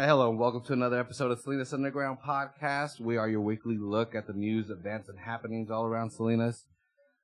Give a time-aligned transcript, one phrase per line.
[0.00, 3.00] Hi, hello, and welcome to another episode of Salinas Underground Podcast.
[3.00, 6.64] We are your weekly look at the news, events, and happenings all around Salinas.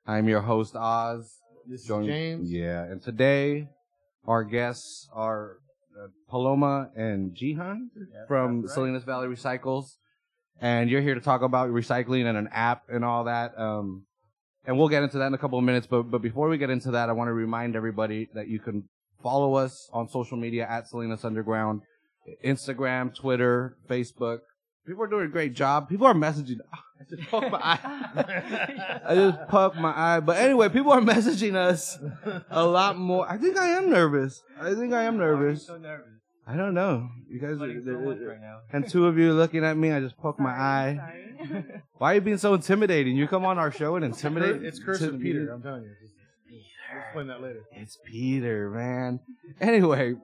[0.06, 1.38] I'm your host, Oz.
[1.66, 2.52] This is James.
[2.52, 3.70] Yeah, and today
[4.26, 5.56] our guests are
[5.98, 7.88] uh, Paloma and Jehan
[8.28, 8.74] from that's right.
[8.74, 9.92] Salinas Valley Recycles,
[10.60, 13.58] and you're here to talk about recycling and an app and all that.
[13.58, 14.04] Um,
[14.66, 15.86] and we'll get into that in a couple of minutes.
[15.86, 18.86] But but before we get into that, I want to remind everybody that you can
[19.22, 21.80] follow us on social media at Salinas Underground,
[22.44, 24.40] Instagram, Twitter, Facebook.
[24.86, 25.88] People are doing a great job.
[25.88, 26.58] People are messaging.
[26.72, 29.00] Ah, I just poked my eye.
[29.08, 30.20] I just poked my eye.
[30.20, 31.98] But anyway, people are messaging us
[32.50, 33.28] a lot more.
[33.30, 34.40] I think I am nervous.
[34.60, 35.66] I think I am Why are you nervous.
[35.66, 36.06] so nervous.
[36.46, 37.08] I don't know.
[37.28, 38.58] You guys are so much right now.
[38.72, 39.90] and two of you looking at me.
[39.90, 40.96] I just poked my eye.
[41.48, 41.64] Sorry.
[41.98, 43.16] Why are you being so intimidating?
[43.16, 44.62] You come on our show and intimidate.
[44.62, 45.52] It's cursive intimidate- Peter.
[45.52, 45.90] I'm telling you.
[46.00, 46.12] Just-
[46.48, 47.62] We'll explain that later.
[47.72, 49.18] It's Peter, man.
[49.60, 50.14] Anyway,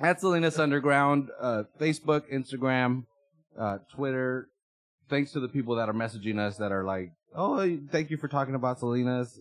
[0.00, 3.04] at Salinas Underground, uh, Facebook, Instagram,
[3.58, 4.48] uh, Twitter.
[5.08, 8.28] Thanks to the people that are messaging us that are like, "Oh, thank you for
[8.28, 9.40] talking about Salinas."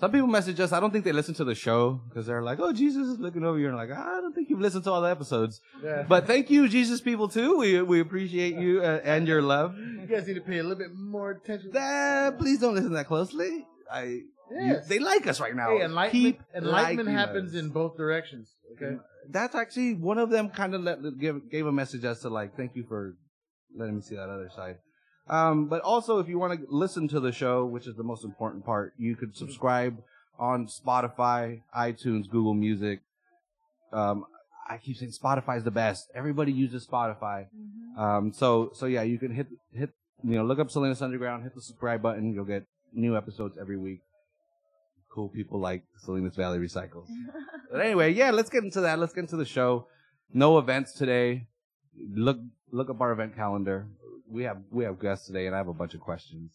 [0.00, 0.72] Some people message us.
[0.72, 3.44] I don't think they listen to the show because they're like, "Oh, Jesus is looking
[3.44, 6.04] over you," and like, "I don't think you've listened to all the episodes." Yeah.
[6.08, 7.58] But thank you, Jesus people, too.
[7.58, 9.76] We we appreciate you uh, and your love.
[9.78, 11.70] you guys need to pay a little bit more attention.
[11.72, 13.66] That, please don't listen that closely.
[13.92, 14.86] I you- Yes.
[14.88, 15.70] they like us right now.
[15.70, 17.60] Hey, enlightenment, Keep enlightenment happens us.
[17.60, 18.50] in both directions.
[18.72, 18.96] Okay.
[19.28, 20.50] That's actually one of them.
[20.50, 23.14] Kind of let give gave a message as to like, thank you for
[23.76, 24.78] letting me see that other side.
[25.28, 28.24] Um, but also, if you want to listen to the show, which is the most
[28.24, 30.02] important part, you could subscribe
[30.38, 33.00] on Spotify, iTunes, Google Music.
[33.92, 34.24] Um,
[34.68, 36.10] I keep saying Spotify is the best.
[36.14, 37.46] Everybody uses Spotify.
[37.96, 39.90] Um, so so yeah, you can hit hit
[40.24, 42.32] you know look up Salinas Underground, hit the subscribe button.
[42.32, 44.00] You'll get new episodes every week.
[45.12, 47.06] Cool people like Salinas Valley Recycles.
[47.70, 48.98] but anyway, yeah, let's get into that.
[48.98, 49.86] Let's get into the show.
[50.32, 51.48] No events today.
[52.14, 52.38] Look
[52.70, 53.88] look up our event calendar.
[54.26, 56.52] We have we have guests today, and I have a bunch of questions.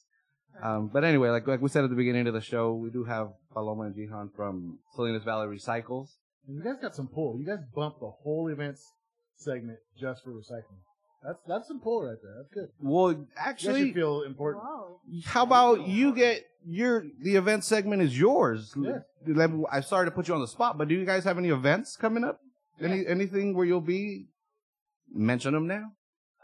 [0.63, 3.03] Um, but anyway, like like we said at the beginning of the show, we do
[3.03, 6.07] have Paloma and Jehan from Salinas Valley Recycles.
[6.47, 7.37] You guys got some pull.
[7.39, 8.81] You guys bumped the whole events
[9.35, 10.81] segment just for recycling.
[11.23, 12.35] That's that's some pull right there.
[12.37, 12.69] That's good.
[12.79, 14.63] Well, actually, should feel important.
[14.63, 14.99] Whoa.
[15.25, 18.73] How about you get your the event segment is yours?
[18.77, 18.99] Yeah.
[19.71, 21.97] I'm sorry to put you on the spot, but do you guys have any events
[21.97, 22.39] coming up?
[22.81, 24.27] Any anything where you'll be?
[25.13, 25.91] Mention them now.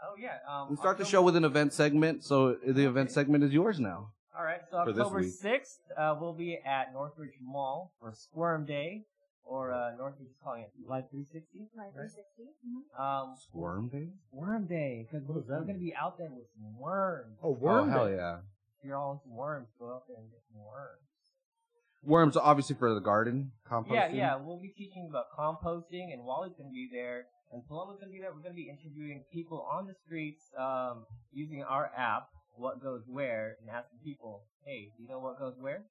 [0.02, 0.38] Oh yeah.
[0.50, 3.78] Um, We start the show with an event segment, so the event segment is yours
[3.78, 4.10] now.
[4.36, 4.60] All right.
[4.70, 9.04] So October sixth, uh, we'll be at Northridge Mall for Squirm Day,
[9.44, 11.68] or uh, Northridge is calling it Live 360.
[11.76, 12.08] Life Right.
[12.10, 12.48] 360.
[12.64, 13.00] Mhm.
[13.00, 14.08] Um, Squirm day.
[14.32, 17.38] Worm Day, because What we're, does gonna be out there with some worms.
[17.42, 18.16] Oh, Oh hell Day.
[18.16, 18.38] yeah!
[18.78, 21.00] If you're all into worms, go out there and get some worms.
[22.02, 23.92] Worms obviously for the garden composting.
[23.94, 24.36] Yeah, yeah.
[24.36, 28.32] We'll be teaching about composting, and Wally's gonna be there, and Paloma's gonna be there.
[28.32, 33.56] We're gonna be interviewing people on the streets, um, using our app, What Goes Where,
[33.60, 35.84] and asking people, "Hey, do you know what goes where?"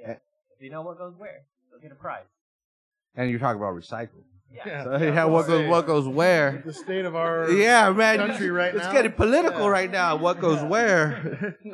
[0.00, 0.10] Yeah.
[0.12, 0.18] Eh.
[0.56, 2.26] If you know what goes where, they'll get a prize.
[3.14, 4.24] And you're talking about recycling.
[4.50, 4.62] Yeah.
[4.66, 4.84] Yeah.
[4.84, 6.62] So yeah, what goes what goes where?
[6.64, 8.16] The state of our Yeah, man.
[8.18, 8.92] country right it's now.
[8.92, 9.68] getting political Yeah.
[9.68, 10.16] right now.
[10.16, 10.68] What goes Yeah.
[10.68, 11.58] where?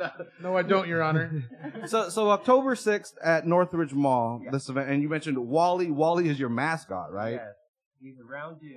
[0.41, 1.43] No, I don't, Your Honor.
[1.87, 4.51] so so October sixth at Northridge Mall, Yeah.
[4.51, 5.89] this event, and you mentioned Wally.
[5.89, 7.35] Wally is your mascot, right?
[7.35, 7.53] Yes.
[8.01, 8.73] He's a round dude.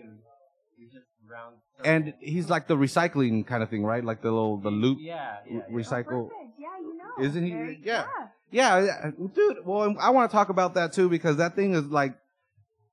[0.76, 1.56] He's just round.
[1.84, 4.04] And he's like the recycling kind of thing, right?
[4.04, 4.98] Like the little the loop.
[5.00, 5.74] Yeah, yeah, yeah.
[5.76, 6.28] Recycle.
[6.28, 6.58] perfect.
[6.58, 7.24] Yeah, you know.
[7.24, 8.06] Isn't he- yeah.
[8.52, 9.58] Yeah, yeah, dude.
[9.66, 12.14] Well, I want to talk about that too because that thing is like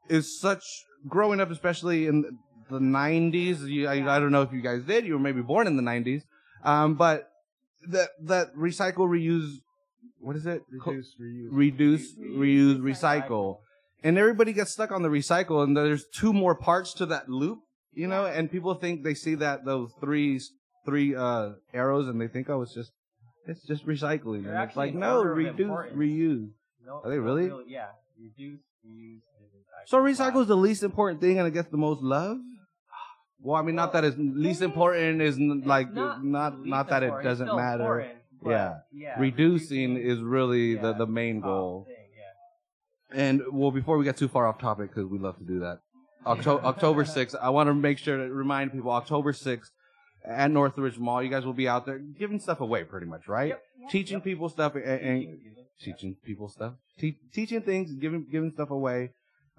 [0.09, 0.63] is such
[1.07, 2.37] growing up, especially in
[2.69, 3.67] the '90s.
[3.67, 5.05] You, I, I don't know if you guys did.
[5.05, 6.23] You were maybe born in the '90s,
[6.63, 7.29] um, but
[7.89, 9.57] that that recycle, reuse.
[10.19, 10.63] What is it?
[10.81, 11.47] Co- Reduce, reuse.
[11.51, 13.27] reduce, reuse, Recycle.
[13.29, 13.57] recycle.
[14.03, 17.59] And everybody gets stuck on the recycle, and there's two more parts to that loop,
[17.93, 18.25] you know.
[18.25, 20.39] And people think they see that those three
[20.85, 22.91] three uh, arrows, and they think, oh, it's just
[23.47, 24.43] it's just recycling.
[24.43, 26.49] They're and it's like no, reduce, reuse.
[26.85, 27.51] No, Are they no, really?
[27.67, 27.87] Yeah.
[28.19, 29.34] Reduce, reuse, and recycle.
[29.85, 32.37] So recycle is the least important thing, and it gets the most love.
[33.39, 37.07] Well, I mean, not that it's least important is like not not not, that it
[37.07, 37.31] important.
[37.31, 38.11] It's doesn't matter.
[38.43, 38.79] Yeah.
[38.91, 39.19] yeah.
[39.19, 41.85] Reducing is really the yeah, the main goal.
[41.87, 43.23] thing, yeah.
[43.23, 45.79] And well, before we get too far off topic, because we love to do that,
[46.25, 47.35] October October sixth.
[47.39, 49.71] I want to make sure to remind people October sixth
[50.25, 51.21] at Northridge Mall.
[51.21, 53.49] You guys will be out there giving stuff away, pretty much, right?
[53.49, 53.61] Yep.
[53.91, 55.63] Teaching people stuff and, and Teaching, giving, yeah.
[55.93, 59.11] teaching people stuff, Te- teaching things, giving giving stuff away.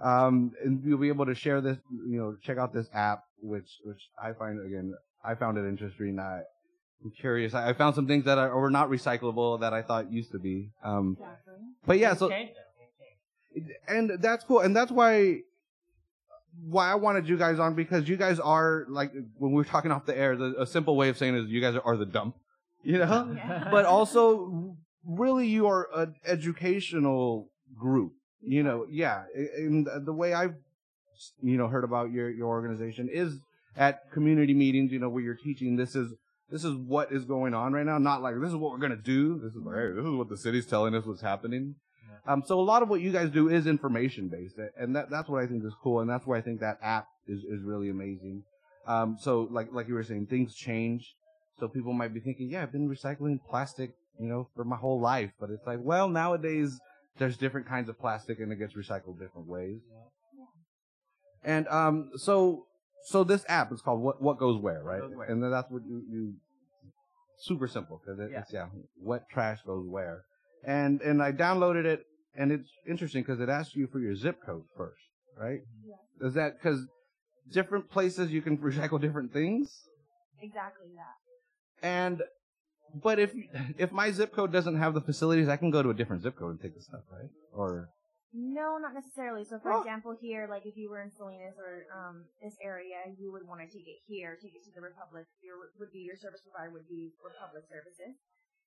[0.02, 3.68] Um, and you'll be able to share this, you know, check out this app, which
[3.84, 4.94] which I find again,
[5.24, 6.18] I found it interesting.
[6.18, 6.40] I,
[7.02, 7.54] I'm curious.
[7.54, 10.38] I, I found some things that are or not recyclable that I thought used to
[10.38, 10.70] be.
[10.84, 11.54] Um, Exactly.
[11.86, 13.62] but yeah, so change, though.
[13.62, 14.10] Things change.
[14.12, 15.38] and that's cool and that's why
[16.62, 19.90] why I wanted you guys on because you guys are like when we were talking
[19.90, 20.36] off the air.
[20.36, 22.36] The, a simple way of saying is you guys are, are the dump,
[22.82, 23.34] you know.
[23.34, 23.68] Yeah.
[23.70, 24.76] but also,
[25.06, 28.12] really, you are an educational group.
[28.42, 29.24] You know, yeah.
[29.56, 30.54] And the way I've
[31.42, 33.38] you know heard about your your organization is
[33.76, 34.92] at community meetings.
[34.92, 36.12] You know, where you're teaching this is
[36.50, 37.98] this is what is going on right now.
[37.98, 39.38] Not like this is what we're gonna do.
[39.38, 41.76] This is like hey, this is what the city's telling us what's happening.
[42.26, 45.28] Um, so a lot of what you guys do is information based, and that that's
[45.28, 47.88] what I think is cool, and that's why I think that app is is really
[47.88, 48.42] amazing.
[48.86, 51.14] Um, so like like you were saying, things change.
[51.58, 55.00] So people might be thinking, yeah, I've been recycling plastic, you know, for my whole
[55.00, 56.78] life, but it's like, well, nowadays
[57.18, 59.80] there's different kinds of plastic, and it gets recycled different ways.
[61.44, 62.64] And um, so
[63.06, 65.00] so this app is called What What Goes Where, right?
[65.00, 65.28] Goes Where.
[65.28, 66.34] And then that's what you, you
[67.38, 68.40] super simple because it, Yeah.
[68.40, 68.66] it's yeah,
[69.00, 70.24] what trash goes where.
[70.64, 72.04] And and I downloaded it,
[72.34, 75.00] and it's interesting because it asks you for your zip code first,
[75.38, 75.60] right?
[75.86, 76.26] Yeah.
[76.26, 76.80] Is that because
[77.52, 79.70] different places you can recycle different things?
[80.40, 81.86] Exactly that.
[81.86, 82.22] And
[82.94, 83.32] but if
[83.78, 86.36] if my zip code doesn't have the facilities, I can go to a different zip
[86.36, 87.30] code and take the stuff, right?
[87.52, 87.90] Or
[88.32, 89.44] No, not necessarily.
[89.44, 89.80] So, for Oh.
[89.80, 93.60] example, here, like if you were in Salinas or um, this area, you would want
[93.64, 95.24] to take it here, take it to the Republic.
[95.40, 98.12] Your would be your service provider would be Republic Services,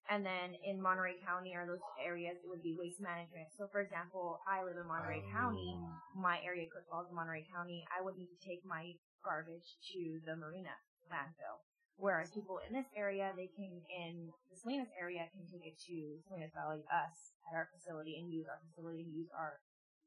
[0.09, 3.53] and then in Monterey County or those areas, it would be Waste Management.
[3.57, 5.77] So, for example, I live in Monterey County.
[6.15, 7.85] My area falls in Monterey County.
[7.93, 8.93] I would need to take my
[9.23, 10.73] garbage to the Marina
[11.13, 11.61] landfill.
[11.99, 15.95] Whereas people in this area, they can in the Salinas area can take it to
[16.27, 19.59] Salinas Valley, us at our facility, and use our facility and use our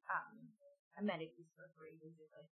[0.09, 0.49] um,
[0.99, 2.49] amenities for free, basically.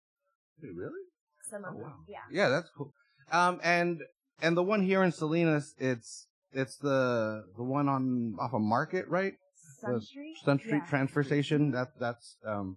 [0.61, 1.03] Wait, really?
[1.49, 1.95] Some of Oh, them, wow.
[2.07, 2.27] yeah.
[2.31, 2.91] Yeah, that's cool.
[3.31, 4.01] Um, and
[4.41, 9.07] and the one here in Salinas, it's it's the the one on off of Market,
[9.07, 9.33] right?
[9.79, 10.35] Sun The Street.
[10.43, 10.89] Sun Street Yeah.
[10.89, 11.71] Transfer Station.
[11.71, 12.75] That that's um,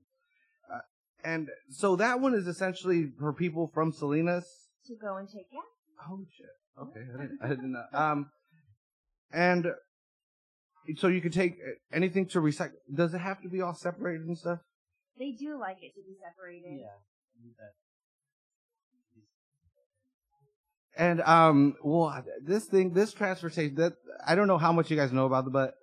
[0.73, 0.79] uh,
[1.25, 4.47] and so that one is essentially for people from Salinas.
[4.87, 5.47] to go and take.
[5.53, 5.61] Yeah.
[6.11, 6.47] Oh shit.
[6.81, 7.85] Okay, I didn't, I didn't know.
[7.93, 8.31] Um,
[9.33, 9.67] and
[10.97, 11.57] so you can take
[11.93, 12.73] anything to recycle.
[12.93, 14.61] Does it have to be all separated and stuff?
[15.19, 16.81] They do like it to be separated.
[16.81, 16.89] Yeah.
[20.97, 23.95] And um, well, this thing, this transfer station, that
[24.27, 25.75] I don't know how much you guys know about it, but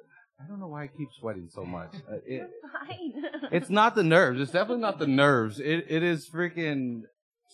[0.43, 1.95] I don't know why I keep sweating so much.
[1.95, 3.23] Uh, it, You're fine.
[3.51, 4.39] it's not the nerves.
[4.39, 5.59] It's definitely not the nerves.
[5.59, 7.01] It it is freaking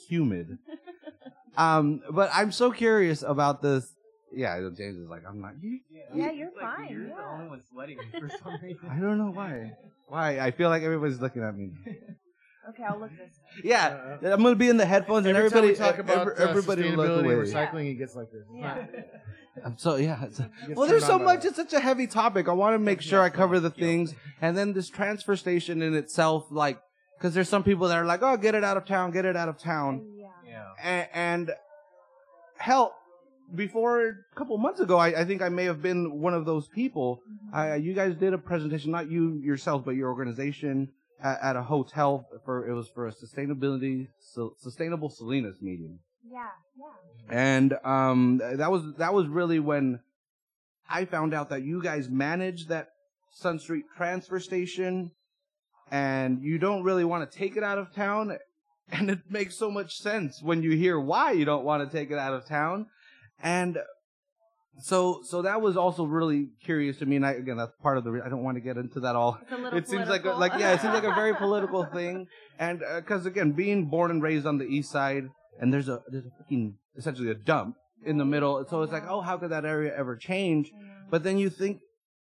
[0.10, 0.58] humid.
[1.58, 3.92] Um, but I'm so curious about this.
[4.34, 5.54] Yeah, James is like, I'm not.
[5.62, 5.80] You,
[6.14, 7.32] Yeah, you're like fine, You're the yeah.
[7.34, 8.90] only one sweating for some reason.
[8.90, 9.72] I don't know why.
[10.08, 10.40] Why?
[10.40, 11.72] I feel like everybody's looking at me.
[12.70, 13.20] okay, I'll look this.
[13.64, 13.70] Way.
[13.70, 16.36] Yeah, I'm gonna be in the headphones and Every time everybody we talk about every-
[16.50, 17.34] everybody uh, look sustainability away.
[17.36, 18.44] and recycling, it gets like this.
[18.54, 18.86] Yeah.
[19.66, 20.22] I'm so yeah.
[20.26, 21.44] It's, not- well, there's so much.
[21.44, 21.48] that.
[21.50, 22.50] It's such a heavy topic.
[22.50, 25.96] I want to make sure I cover the things, and then this transfer station in
[25.96, 26.78] itself, like,
[27.18, 29.38] because there's some people that are like, oh, get it out of town, get it
[29.38, 30.15] out of town, Yeah.
[30.15, 30.15] Yeah.
[30.82, 31.52] And, and
[32.58, 32.96] hell,
[33.54, 36.68] before a couple months ago, I, I think I may have been one of those
[36.68, 37.22] people.
[37.30, 37.56] Mm-hmm.
[37.56, 40.90] I, you guys did a presentation, not you yourselves, but your organization
[41.22, 46.00] at, at a hotel for it was for a sustainability su- sustainable Salinas meeting,
[46.30, 46.48] Yeah.
[46.78, 47.38] Yeah.
[47.38, 50.00] and um that was that was really when
[50.90, 52.90] I found out that you guys manage that
[53.32, 55.12] Sun Street transfer station,
[55.92, 58.38] and you don't really want to take it out of town.
[58.92, 62.12] And it makes so much sense when you hear why you don't want to take
[62.12, 62.88] it out of town.
[63.42, 63.80] And
[64.80, 67.16] so, so that was also really curious to me.
[67.16, 69.16] And I, again, that's part of the, re- I don't want to get into that
[69.16, 69.40] all.
[69.42, 69.80] It's a little.
[69.80, 72.28] It seems like, a, like, yeah, it seems like a very political thing.
[72.60, 75.30] And, uh 'cause cause again, being born and raised on the east side,
[75.60, 78.64] and there's a, there's a fucking, essentially a dump in the middle.
[78.70, 80.72] So it's like, oh, how could that area ever change?
[81.10, 81.80] But then you think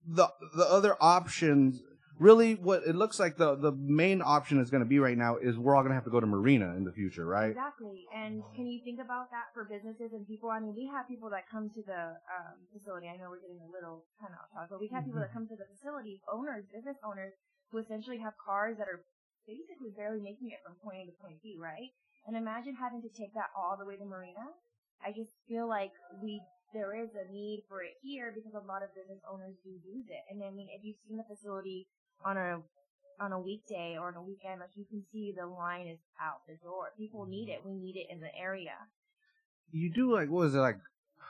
[0.07, 1.81] the the other options
[2.19, 5.37] really what it looks like the the main option is going to be right now
[5.37, 7.51] is we're all going to have to go to Marina in the future, right?
[7.51, 8.05] Exactly.
[8.13, 10.49] And can you think about that for businesses and people?
[10.49, 13.09] I mean, we have people that come to the um, facility.
[13.09, 15.33] I know we're getting a little kind of off topic, but we have people that
[15.33, 17.33] come to the facility, owners, business owners,
[17.71, 19.01] who essentially have cars that are
[19.49, 21.91] basically barely making it from point A to point B, right?
[22.29, 24.53] And imagine having to take that all the way to Marina.
[25.03, 25.91] I just feel like
[26.21, 26.39] we
[26.73, 30.09] there is a need for it here because a lot of business owners do use
[30.09, 30.25] it.
[30.33, 31.85] And I mean, if you've seen the facility
[32.25, 32.59] on a
[33.19, 36.41] on a weekday or on a weekend, like you can see the line is out
[36.47, 36.91] the door.
[36.97, 37.61] People need it.
[37.65, 38.73] We need it in the area.
[39.71, 40.77] You do like what was it like,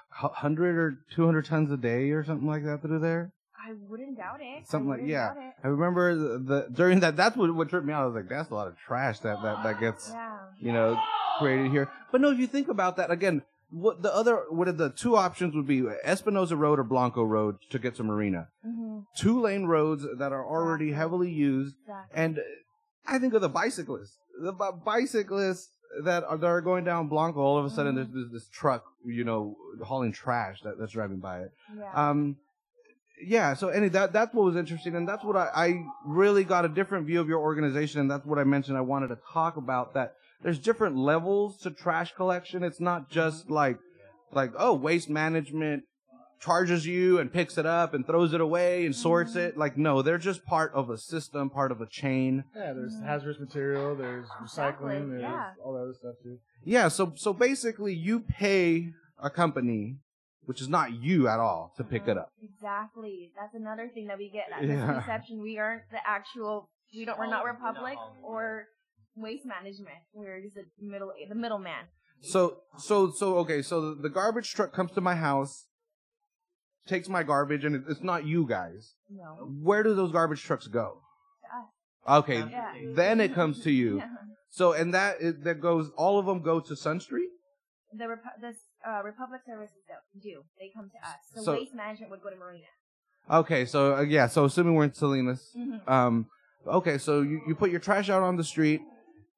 [0.10, 3.32] hundred or two hundred tons a day or something like that through there?
[3.66, 4.68] I wouldn't doubt it.
[4.68, 5.34] Something like yeah.
[5.64, 7.16] I remember the, the during that.
[7.16, 8.04] That's what what tripped me out.
[8.04, 10.38] I was like, that's a lot of trash that that that gets Yeah.
[10.60, 11.00] you know
[11.40, 11.90] created here.
[12.12, 13.42] But no, if you think about that again,
[13.74, 17.56] what the other what are the two options would be Espinosa Road or Blanco Road
[17.72, 18.50] to get to Marina.
[18.66, 19.00] Mm-hmm.
[19.18, 22.24] Two lane roads that are already heavily used Exactly.
[22.24, 22.40] And
[23.08, 24.18] I think of the bicyclists.
[24.40, 25.70] the bi- bicyclists
[26.04, 28.84] that are, that are going down Blanco, all of a sudden there's, there's this truck,
[29.06, 31.52] you know, hauling trash that, that's driving by it.
[31.76, 31.92] Yeah.
[32.10, 32.38] Um,
[33.26, 33.56] yeah.
[33.56, 36.70] So any that that's what was interesting, and that's what I, I really got a
[36.70, 38.78] different view of your organization, and that's what I mentioned.
[38.78, 40.16] I wanted to talk about that.
[40.44, 42.64] There's different levels to trash collection.
[42.64, 43.78] It's not just like
[44.32, 45.84] like oh waste management
[46.42, 49.56] charges you and picks it up and throws it away and sorts it.
[49.58, 52.44] Like no, they're just part of a system, part of a chain.
[52.56, 55.52] Yeah, there's hazardous material, there's Exactly, recycling, there's yeah.
[55.64, 56.38] all that other stuff too.
[56.66, 56.90] Yeah.
[56.90, 58.90] So so basically, you pay
[59.22, 59.96] a company,
[60.44, 62.28] which is not you at all, to pick it up.
[62.42, 63.32] Exactly.
[63.40, 64.76] That's another thing that we get that Yeah.
[64.88, 65.42] misconception.
[65.42, 66.68] We aren't the actual.
[66.94, 67.18] We don't.
[67.18, 68.66] We're not we're not Republic or
[69.16, 69.98] Waste Management.
[70.14, 71.12] We're just the middle.
[71.30, 71.86] The middleman.
[72.22, 75.66] So so so okay, so the garbage truck comes to my house,
[76.88, 78.94] takes my garbage, and it's not you guys.
[79.10, 79.50] No.
[79.62, 81.02] Where do those garbage trucks go?
[82.06, 82.20] To us.
[82.24, 82.74] Okay, Yeah.
[82.96, 83.98] then it comes to you.
[83.98, 84.08] Yeah.
[84.50, 85.92] So and that it, that goes.
[85.98, 87.30] All of them go to Sun Street.
[87.96, 90.42] The Repu- this uh, Republic services that do.
[90.60, 91.16] They come to us.
[91.36, 92.66] So, So- Waste Management would go to Marina.
[93.30, 95.88] Okay, so uh, yeah, so assuming we're in Salinas, Mhm.
[95.90, 96.26] um,
[96.68, 98.82] okay, so you you put your trash out on the street,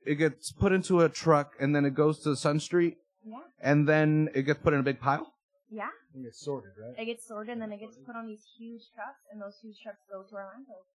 [0.06, 3.40] it gets put into a truck, and then it goes to Sun Street, Yeah.
[3.62, 5.34] and then it gets put in a big pile.
[5.70, 5.90] Yeah.
[6.14, 6.96] And it's sorted, right?
[6.98, 9.78] It gets sorted and then it gets put on these huge trucks, and those huge
[9.84, 10.86] trucks go to our landfill.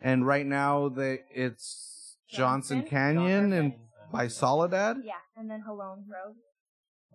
[0.00, 2.90] And right now, they it's Johnson, Johnson?
[2.90, 3.72] Canyon and
[4.12, 4.98] by Soledad.
[5.04, 6.36] Yeah, and then Jolon Road.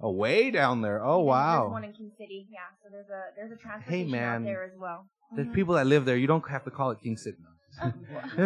[0.01, 1.03] Oh, way down there.
[1.03, 1.59] Oh, And wow.
[1.61, 2.47] There's one in King City.
[2.49, 4.41] Yeah, so there's a there's a Hey, transportation man.
[4.41, 5.05] out there as well.
[5.35, 5.53] There's Mhm.
[5.53, 6.17] people that live there.
[6.17, 7.37] You don't have to call it King City.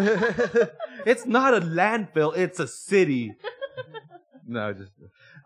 [1.06, 2.36] it's not a landfill.
[2.38, 3.34] It's a city.
[4.48, 4.92] no, just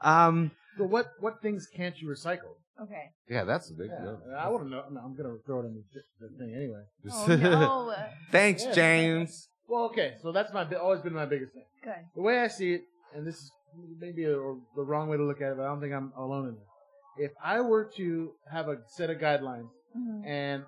[0.01, 0.51] um.
[0.77, 2.53] So what what things can't you recycle?
[2.81, 3.09] Okay.
[3.27, 4.21] Yeah, that's a big Yeah, deal.
[4.37, 4.83] I want to know.
[4.91, 6.83] no, I'm gonna throw it in the, the thing anyway.
[7.11, 7.95] Oh no.
[8.31, 8.71] Thanks, Yeah.
[8.73, 9.49] James.
[9.67, 11.65] Well, okay, so that's my bi- always been my biggest thing.
[11.83, 11.93] Good.
[12.15, 12.81] The way I see it,
[13.15, 13.51] and this is
[13.99, 14.29] maybe a,
[14.75, 16.63] the wrong way to look at it, but I don't think I'm alone in this.
[17.17, 20.25] If I were to have a set of guidelines Mhm.
[20.25, 20.63] and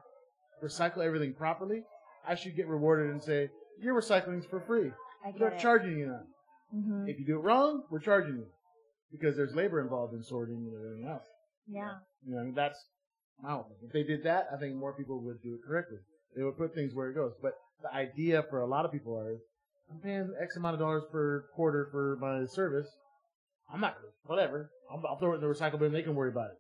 [0.63, 1.83] recycle everything properly,
[2.29, 3.49] I should get rewarded and say,
[3.81, 4.91] your recycling's for free.
[5.25, 5.59] I get We're it.
[5.59, 6.21] charging you now.
[6.71, 8.45] hmm If you do it wrong, we're charging you.
[9.11, 11.23] Because there's labor involved in sorting and everything else.
[11.67, 11.93] Yeah.
[12.25, 12.77] You know, that's
[13.41, 13.59] my.
[13.83, 15.97] If they did that, I think more people would do it correctly.
[16.35, 17.33] They would put things where it goes.
[17.41, 19.37] But the idea for a lot of people are,
[19.91, 22.87] I'm paying X amount of dollars per quarter for my service.
[23.73, 23.95] I'm not
[24.25, 24.69] whatever.
[24.91, 25.91] I'll, I'll throw it in the recycle bin.
[25.91, 26.57] They can worry about it.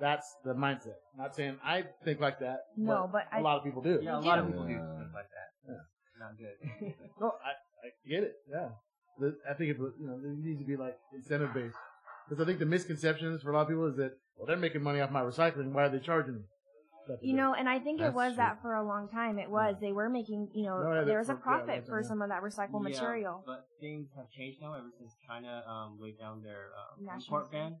[0.00, 0.96] That's the mindset.
[1.16, 2.60] Not saying I think like that.
[2.76, 4.00] No, but a I- lot of people do.
[4.02, 5.48] Yeah, a lot of people do stuff like that.
[5.68, 5.82] Yeah.
[6.18, 6.94] Not good.
[7.20, 7.50] No, I,
[7.86, 8.34] I get it.
[8.50, 8.68] Yeah,
[9.18, 11.76] the, I think it you know there needs to be like incentive based
[12.28, 14.82] because I think the misconceptions for a lot of people is that well they're making
[14.82, 15.72] money off my recycling.
[15.72, 16.40] Why are they charging me?
[17.22, 18.36] You know, and I think That's it was true.
[18.36, 19.38] that for a long time.
[19.40, 19.74] It was.
[19.80, 22.28] They were making, you know, No, yeah, there was a profit that's- for some of
[22.28, 23.42] that recycled Yeah, material.
[23.44, 27.76] But things have changed now ever since China um, laid down their um, import ban.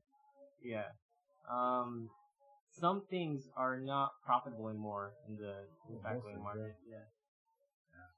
[0.64, 0.82] Yeah.
[1.50, 2.08] Um,
[2.78, 5.54] some things are not profitable anymore in the
[5.92, 6.74] recycling things, market.
[6.88, 6.98] Yeah.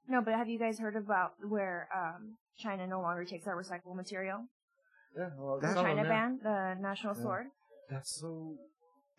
[0.07, 3.95] No, but have you guys heard about where um, China no longer takes our recyclable
[3.95, 4.45] material?
[5.17, 6.11] yeah, well, The some China them, yeah.
[6.11, 7.21] ban, the national Yeah.
[7.23, 7.45] sword.
[7.89, 8.57] That's so.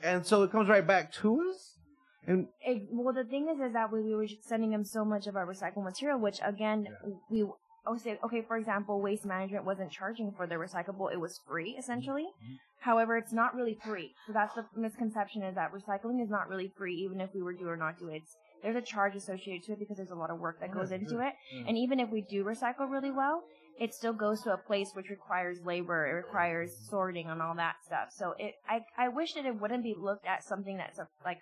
[0.03, 1.79] And so it comes right back to us.
[2.27, 5.27] And It, well, the thing is, is that we, we were sending them so much
[5.27, 6.89] of our recycled material, which again,
[7.31, 7.47] we
[7.87, 11.71] oh say okay, for example, waste management wasn't charging for the recyclable; it was free
[11.71, 11.81] mm-hmm.
[11.81, 12.25] essentially.
[12.25, 12.55] Mm-hmm.
[12.81, 14.13] However, it's not really free.
[14.27, 17.55] So that's the misconception is that recycling is not really free, even if we were
[17.55, 18.17] do or not do it.
[18.17, 20.75] It's, there's a charge associated to it because there's a lot of work that Yeah,
[20.75, 21.03] goes mm-hmm.
[21.03, 21.23] into sure.
[21.23, 21.35] it.
[21.55, 21.65] Yeah.
[21.69, 23.43] And even if we do recycle really well,
[23.81, 27.77] it still goes to a place which requires labor, it requires sorting and all that
[27.85, 28.09] stuff.
[28.11, 31.41] So it, I, I wish that it wouldn't be looked at something that's a, like,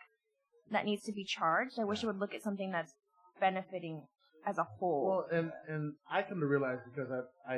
[0.70, 1.78] that needs to be charged.
[1.78, 2.94] I wish it would look at something that's
[3.40, 4.04] benefiting
[4.46, 5.06] as a whole.
[5.06, 7.54] Well, and and I come to realize because I've I,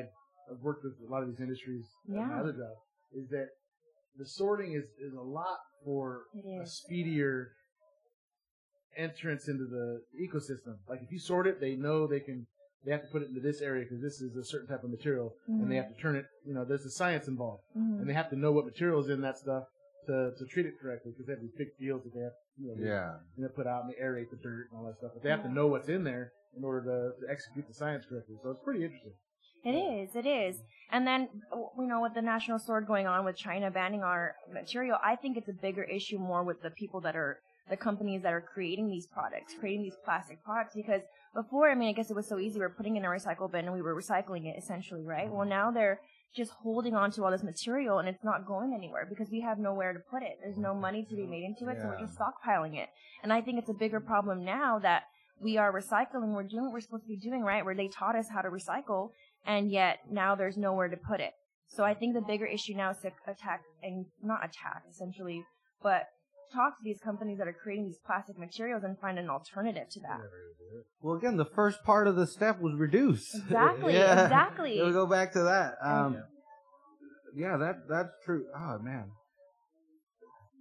[0.50, 2.76] I've worked with a lot of these industries in my other job
[3.14, 3.48] is that
[4.18, 6.22] the sorting is is a lot for
[6.62, 7.48] a speedier
[8.96, 10.76] entrance into the ecosystem.
[10.88, 12.46] Like if you sort it, they know they can.
[12.84, 14.90] They have to put it into this area because this is a certain type of
[14.90, 15.84] material, and they Mhm.
[15.84, 16.26] have to turn it.
[16.44, 18.00] You know, there's a science involved, Mhm.
[18.00, 19.64] and they have to know what materials in that stuff
[20.06, 22.34] to to treat it correctly because they have these big fields that they have.
[22.58, 24.84] You know, they- yeah, you know, put out and they aerate the dirt and all
[24.84, 25.12] that stuff.
[25.14, 28.04] But they have to know what's in there in order to, to execute the science
[28.08, 28.36] correctly.
[28.42, 29.12] So it's pretty interesting.
[29.64, 30.56] It is, it is.
[30.92, 31.28] And then,
[31.78, 35.36] you know, with the national sword going on with China banning our material, I think
[35.36, 37.38] it's a bigger issue more with the people that are,
[37.70, 40.74] the companies that are creating these products, creating these plastic products.
[40.76, 41.00] Because
[41.34, 42.58] before, I mean, I guess it was so easy.
[42.58, 45.30] We were putting in a recycle bin and we were recycling it essentially, right?
[45.30, 45.98] Well, now they're
[46.36, 49.58] just holding on to all this material and it's not going anywhere because we have
[49.58, 50.36] nowhere to put it.
[50.42, 52.88] There's no money to be made into it, so we're just stockpiling it.
[53.22, 55.04] And I think it's a bigger problem now that
[55.44, 57.64] we are recycling, we're doing what we're supposed to be doing, right?
[57.64, 59.10] Where they taught us how to recycle,
[59.46, 61.32] and yet now there's nowhere to put it.
[61.68, 65.44] So I think the bigger issue now is to attack and not attack essentially,
[65.82, 66.04] but
[66.52, 70.00] talk to these companies that are creating these plastic materials and find an alternative to
[70.00, 70.20] that.
[71.02, 73.34] Well, again, the first part of the step was reduce.
[73.44, 74.24] Exactly, Yeah.
[74.24, 74.78] exactly.
[74.80, 75.74] We'll go back to that.
[75.82, 76.14] Um,
[77.34, 77.50] Yeah.
[77.50, 78.44] yeah, that that's true.
[78.56, 79.10] Oh man.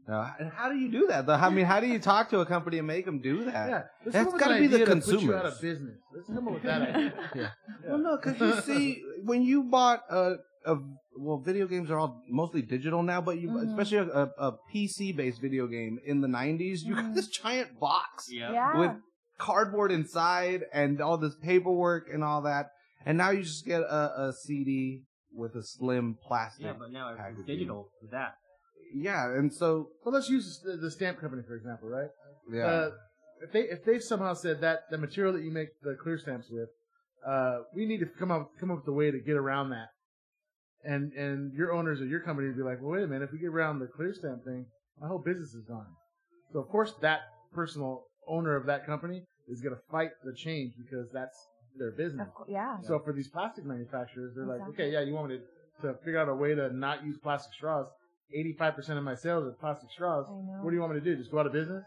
[0.07, 1.25] Uh, and how do you do that?
[1.25, 1.33] though?
[1.33, 3.69] I mean, how do you talk to a company and make them do that?
[3.69, 5.53] Yeah, let's That's come up with gotta be the idea to Put you out consumers.
[5.55, 5.97] of business.
[6.13, 7.13] Let's come up with that idea.
[7.35, 7.49] Yeah.
[7.87, 10.75] Well, no, because you see, when you bought a, a
[11.17, 13.67] well, video games are all mostly digital now, but you, Mhm.
[13.69, 17.15] especially a, a PC based video game in the '90s, you got Mhm.
[17.15, 18.77] this giant box Yeah.
[18.77, 18.91] with
[19.39, 22.67] cardboard inside and all this paperwork and all that,
[23.05, 25.03] and now you just get a, a CD
[25.35, 26.65] with a slim plastic.
[26.65, 28.35] Yeah, but now everything's digital with that.
[28.93, 32.09] Yeah, and so Well, let's use the, the stamp company for example, right?
[32.51, 32.89] yeah, Uh,
[33.41, 36.47] if they if they've somehow said that the material that you make the clear stamps
[36.49, 36.69] with,
[37.25, 39.89] uh, we need to come up come up with a way to get around that.
[40.83, 43.31] And and your owners of your company would be like, well, wait a minute, if
[43.31, 44.65] we get around the clear stamp thing,
[44.99, 45.87] my whole business is gone.
[46.51, 47.21] So of course that
[47.53, 51.37] personal owner of that company is going to fight the change because that's
[51.77, 52.27] their business.
[52.27, 52.77] Of course, yeah.
[52.81, 56.19] So for these plastic manufacturers, they're like, okay, yeah, you want me to, to figure
[56.19, 57.87] out a way to not use plastic straws.
[58.35, 60.25] 85% of my sales are plastic straws.
[60.27, 60.59] I know.
[60.63, 61.15] What do you want me to do?
[61.15, 61.83] Just go out of business?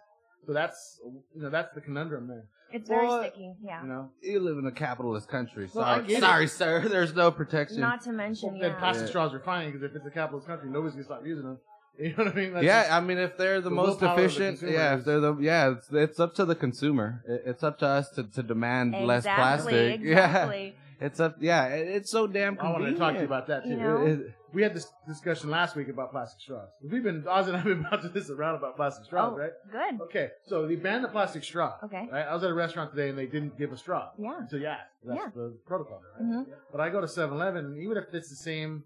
[0.47, 1.01] So that's,
[1.35, 3.55] you know, that's the conundrum there, It's very Well, sticky.
[3.65, 3.83] Yeah.
[3.83, 4.11] you know?
[4.23, 5.69] you live in a capitalist country.
[5.75, 6.21] Well, I Sorry, get it.
[6.21, 6.89] sorry, sir.
[6.89, 7.81] There's no protection.
[7.81, 8.69] Not to mention, Well, yeah.
[8.69, 9.11] then plastic Yeah.
[9.11, 11.59] straws are fine because if it's a capitalist country, nobody's going to stop using them.
[11.99, 12.53] You know what I mean?
[12.53, 14.93] That's yeah, I mean, if they're the, the most willpower of the efficient, consumer yeah,
[14.95, 17.25] is- if they're the yeah, it's, it's up to the consumer.
[17.27, 20.01] It- It's up to us to, to demand less exactly, plastic.
[20.03, 20.65] Exactly.
[20.67, 21.37] Yeah, it's up.
[21.41, 22.81] Yeah, it- it's so damn I convenient.
[22.83, 23.71] wanted to talk to you about that too.
[23.71, 23.97] You know?
[24.07, 26.71] It- it- We had this discussion last week about plastic straws.
[26.83, 29.53] We've been, Oz and I have been bouncing this around about plastic straws, oh, right?
[29.71, 30.01] good.
[30.05, 31.77] Okay, so they banned the plastic straw.
[31.85, 32.09] Okay.
[32.11, 32.25] Right?
[32.27, 34.11] I was at a restaurant today and they didn't give a straw.
[34.17, 34.47] Yeah.
[34.49, 35.31] So yeah, that's Yeah.
[35.35, 36.23] the protocol, right?
[36.27, 36.47] Mhm.
[36.73, 38.85] But I go to 7-Eleven, and even if it's the same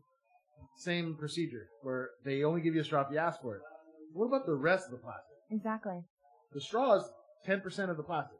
[0.76, 3.62] same procedure where they only give you a straw if you ask for it,
[4.14, 5.36] what about the rest of the plastic?
[5.50, 6.02] Exactly.
[6.52, 7.04] The straw is
[7.46, 8.38] 10% of the plastic.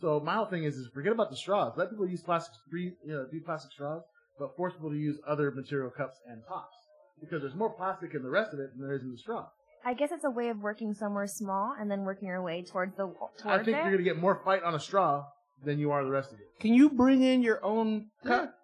[0.00, 1.74] So my whole thing is, is forget about the straws.
[1.76, 4.02] Let people use plastic free, you know, do plastic straws,
[4.38, 6.76] but force people to use other material cups and tops
[7.20, 9.46] because there's more plastic in the rest of it than there is in the straw.
[9.84, 12.96] I guess it's a way of working somewhere small and then working your way towards
[12.96, 13.82] the towards I think it.
[13.82, 15.24] you're gonna get more fight on a straw
[15.64, 16.46] than you are the rest of it.
[16.60, 18.54] Can you bring in your own cup?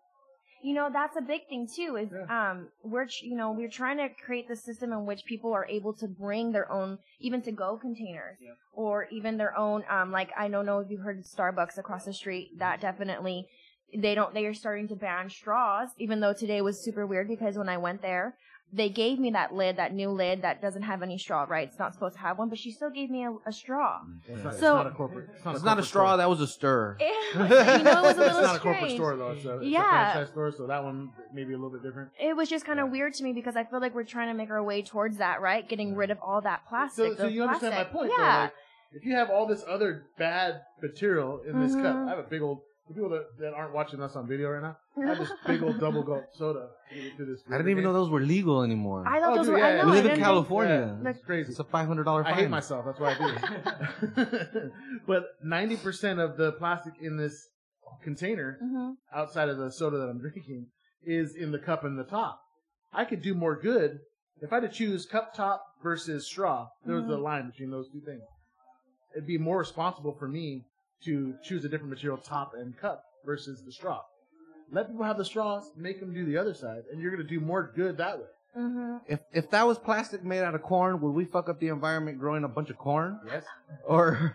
[0.66, 2.26] You know that's a big thing too is Yeah.
[2.50, 2.56] um
[2.92, 6.06] we're you know we're trying to create the system in which people are able to
[6.24, 8.54] bring their own even to go containers Yeah.
[8.82, 12.04] or even their own um like i don't know if you've heard of starbucks across
[12.04, 13.38] the street that definitely
[14.06, 17.56] they don't they are starting to ban straws even though today was super weird because
[17.56, 18.34] when i went there
[18.72, 21.78] they gave me that lid that new lid that doesn't have any straw right it's
[21.78, 24.52] not supposed to have one but she still gave me a, a straw It's not,
[24.52, 25.28] it's So- not a corporate.
[25.34, 26.06] It's not, It's a not a corporate straw.
[26.08, 26.16] store.
[26.16, 26.96] That was a stir.
[27.00, 28.96] you know it was a it's little not a corporate strange.
[28.98, 29.30] store though.
[29.30, 29.80] It's a, it's Yeah.
[30.10, 32.10] a franchise store, so that one may be a little bit different.
[32.18, 34.34] it was just kind of weird to me because I feel like we're trying to
[34.34, 35.66] make our way towards that, right?
[35.68, 37.12] Getting rid of all that plastic.
[37.12, 37.92] So, so the you understand plastic.
[37.94, 38.36] my point, Yeah.
[38.36, 38.42] though.
[38.42, 38.52] Like,
[38.92, 42.06] if you have all this other bad material in this cup, Mhm.
[42.06, 42.60] I have a big old.
[42.86, 45.60] For people that, that aren't watching us on video right now, I have this big
[45.62, 46.68] old double gulp soda.
[47.16, 49.04] to this I didn't even know those were legal anymore.
[49.06, 49.58] I thought Oh, those dude, were.
[49.58, 49.82] yeah, I yeah.
[49.82, 49.86] know.
[49.86, 50.98] we I live in didn't California.
[51.02, 51.50] Yeah, it's crazy.
[51.50, 52.38] It's a five hundred dollar I fine.
[52.42, 52.84] hate myself.
[52.86, 54.72] That's why I do it.
[55.06, 57.48] but ninety percent of the plastic in this
[58.04, 58.94] container, Mhm.
[59.12, 60.66] outside of the soda that I'm drinking,
[61.04, 62.40] is in the cup and the top.
[62.92, 63.98] I could do more good
[64.40, 66.68] if I had to choose cup top versus straw.
[66.84, 67.22] There was the Mhm.
[67.22, 68.22] line between those two things.
[69.16, 70.66] It'd be more responsible for me
[71.04, 74.02] to choose a different material, top and cup, versus the straw.
[74.72, 77.28] Let people have the straws, make them do the other side, and you're going to
[77.28, 78.24] do more good that way.
[78.58, 79.00] Mhm.
[79.06, 82.18] If if that was plastic made out of corn, would we fuck up the environment
[82.18, 83.20] growing a bunch of corn?
[83.26, 83.44] Yes.
[83.84, 84.34] Or,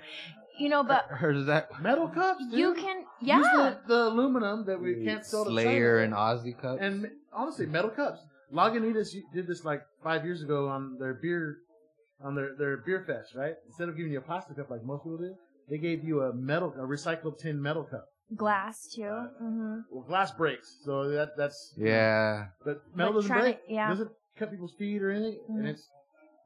[0.60, 2.60] You know, but or is that Metal cups, dude.
[2.60, 2.98] you can.
[3.00, 3.42] Use Yeah.
[3.88, 6.06] the, the aluminum that we can't sell to Slayer China.
[6.06, 6.82] and Aussie cups?
[6.82, 8.20] And honestly, metal cups.
[8.54, 11.58] Lagunitas did this like five years ago on their beer,
[12.24, 13.56] on their, their beer fest, right?
[13.68, 15.34] Instead of giving you a plastic cup like most people do,
[15.70, 18.06] they gave you a metal, a recycled tin metal cup.
[18.36, 19.12] Glass too.
[19.40, 22.48] hmm Well, glass breaks, so that that's yeah.
[22.64, 23.68] But metal Like doesn't break.
[23.68, 23.90] to- yeah.
[23.90, 25.60] doesn't cut people's feet or anything, Mhm.
[25.60, 25.90] and it's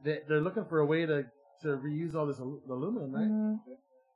[0.04, 1.26] they, they're looking for a way to
[1.62, 3.28] to reuse all this alu- aluminum, right?
[3.28, 3.56] hmm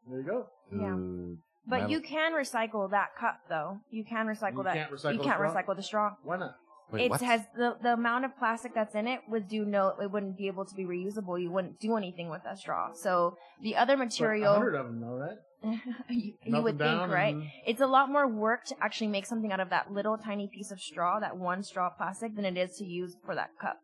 [0.09, 0.47] There you go.
[0.71, 0.95] Yeah.
[0.95, 3.79] Dude, But metal- you can recycle that cup, though.
[3.91, 4.73] You can recycle You that.
[4.73, 5.53] can't recycle you the can't straw?
[5.53, 6.15] recycle the straw.
[6.23, 6.55] Why not?
[6.91, 7.21] Wait, it what?
[7.21, 9.93] has the the amount of plastic that's in it would do no.
[10.01, 11.41] It wouldn't be able to be reusable.
[11.41, 12.93] You wouldn't do anything with that straw.
[12.93, 15.37] So the other But material, hundred of them, though, right?
[16.09, 17.35] you, you would think, right?
[17.35, 20.47] and- It's a lot more work to actually make something out of that little tiny
[20.47, 23.77] piece of straw, that one straw plastic, than it is to use for that cup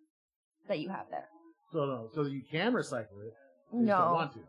[0.70, 1.28] that you have there.
[1.74, 3.34] So no, so you can recycle it.
[3.74, 4.40] you No, don't want to.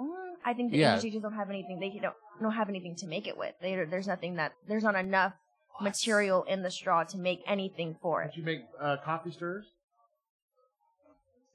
[0.00, 0.90] Mm, I think the Yeah.
[0.90, 1.80] industry just don't have anything.
[1.80, 3.54] They don't don't have anything to make it with.
[3.60, 5.32] They, there's nothing that there's not enough
[5.80, 8.32] material in the straw to make anything for it.
[8.32, 9.66] Did you make uh, coffee stirrers?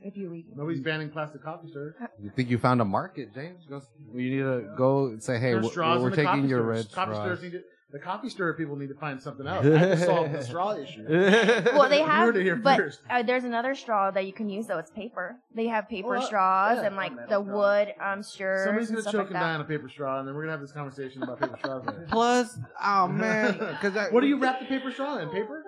[0.04, 0.46] If you read.
[0.56, 1.94] Nobody's banning plastic coffee stirrers.
[2.20, 3.60] You think you found a market, James?
[3.70, 3.82] Go,
[4.16, 6.48] you need to go and say, hey, There's we're, straws we're in the taking coffee
[6.48, 6.86] your stirrers.
[6.86, 7.26] red coffee straws.
[7.40, 9.66] stirrers need to, the coffee stirrer people need to find something else.
[9.66, 11.06] I can solve the straw issue.
[11.10, 13.02] Well, they You have, heard it here but first.
[13.10, 14.78] uh, there's another straw that you can use though.
[14.80, 15.38] It's paper.
[15.54, 17.46] They have paper Well, straws yeah, and like the straws.
[17.48, 20.28] wood um stirrers Somebody's gonna stuff choke like and die on a paper straw, and
[20.28, 21.86] then we're gonna have this conversation about paper straws.
[21.86, 22.06] later.
[22.10, 25.30] Plus, oh man, because what do you wrap the paper straw in?
[25.30, 25.64] Paper?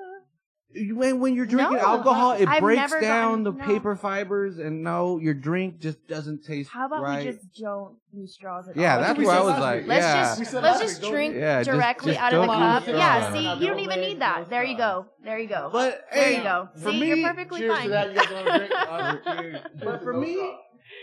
[0.93, 1.83] When when you're drinking No.
[1.83, 3.65] alcohol, it I've breaks never down gotten- the no.
[3.73, 7.25] paper fibers, and no, your drink just doesn't taste How about right.
[7.25, 9.01] we just don't use straws at yeah, all?
[9.01, 9.87] that's we where I said was last like, week.
[9.89, 10.33] Let's yeah.
[10.33, 12.47] We just said let's last just week, drink Yeah, just- directly just out of the
[12.47, 12.87] don't cup.
[12.87, 14.49] use Yeah, see, you don't even need that.
[14.49, 15.05] There you go.
[15.23, 15.69] There you go.
[15.71, 16.69] But there hey, you go.
[16.75, 17.83] for See, me, you're perfectly Cheers fine.
[17.85, 18.09] to that.
[18.09, 18.71] You guys want to drink?
[18.75, 19.61] Uh, cheers.
[19.83, 20.55] But for me,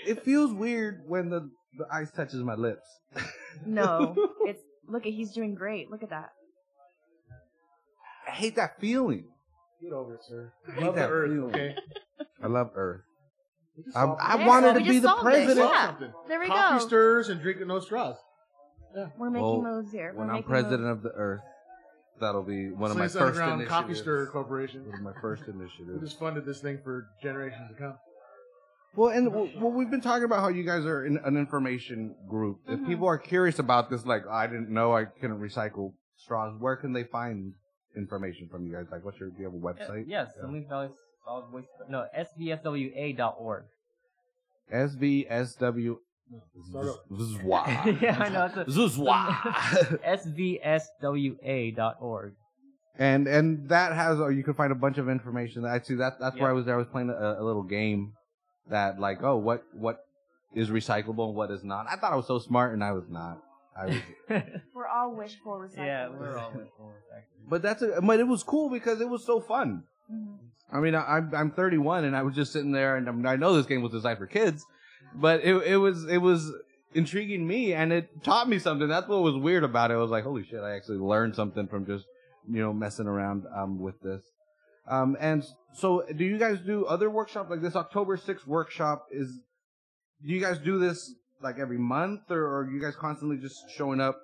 [0.07, 2.87] it feels weird when the the ice touches my lips.
[3.67, 4.15] No,
[4.47, 5.91] it's look at he's doing great.
[5.91, 6.31] Look at that.
[8.27, 9.25] I hate that feeling.
[9.83, 10.53] Get over it, sir.
[10.67, 11.55] hate Love the that earth, feeling.
[11.55, 11.75] okay?
[12.43, 13.01] I love Earth.
[13.77, 14.39] We just I, solved I it.
[14.39, 15.31] There, wanted we to just be the solved it.
[15.31, 15.57] president.
[15.59, 15.87] Solved Yeah.
[15.87, 16.13] something.
[16.29, 16.87] There we Coffee go.
[16.87, 18.17] stirrers and drinking no straws.
[19.19, 20.13] We're making Well, moves here.
[20.13, 20.97] We're When I'm making president moves.
[20.99, 21.41] of the Earth,
[22.21, 23.71] that'll be one of my Slice first Underground initiatives.
[23.71, 24.85] Coffee Stirrer Corporation.
[24.87, 26.01] One of my first We initiatives.
[26.03, 27.95] just funded this thing for generations to come.
[28.97, 32.17] Well, and w- well, we've been talking about how you guys are in an information
[32.29, 32.59] group.
[32.67, 32.87] If Mhm.
[32.87, 36.93] people are curious about this, like I didn't know I couldn't recycle straws, where can
[36.93, 37.55] they find
[37.97, 38.87] information from you guys?
[38.91, 40.05] Like, what's your do you have a uh, website?
[40.07, 40.89] Yes, Salinas Valley
[41.25, 41.69] Solid Waste.
[41.89, 43.65] No, svswa.org.
[44.73, 45.97] SVSW.
[46.69, 47.05] Start up.
[47.11, 48.01] Zwah.
[48.03, 48.45] yeah, I know.
[48.45, 48.65] It's a,
[49.01, 49.35] Zwah.
[51.03, 52.35] svswa.org.
[52.99, 55.65] and and that has or you can find a bunch of information.
[55.65, 56.75] I see that that's where I was there.
[56.75, 58.13] I was playing a, a little game
[58.69, 60.05] that like oh what what
[60.55, 61.87] is recyclable and what is not.
[61.91, 63.39] I thought I was so smart and I was not.
[63.77, 63.97] I was,
[64.75, 65.77] We're all wishful recyclers.
[65.77, 67.45] yeah, we're all with forward, actually.
[67.49, 69.85] but that's a, but it was cool because it was so fun.
[70.13, 70.37] Mhm.
[70.73, 73.27] I mean, I, I'm I'm 31 and I was just sitting there and I, mean,
[73.27, 74.65] I know this game was designed for kids,
[75.15, 76.53] but it it was it was
[76.95, 78.89] intriguing me and it taught me something.
[78.89, 79.95] That's what was weird about it.
[79.95, 82.05] I was like, holy shit, I actually learned something from just
[82.49, 84.23] you know messing around um with this.
[84.89, 89.41] Um and so do you guys do other workshops like this October 6th workshop is
[90.25, 94.01] do you guys do this like every month or, are you guys constantly just showing
[94.01, 94.17] up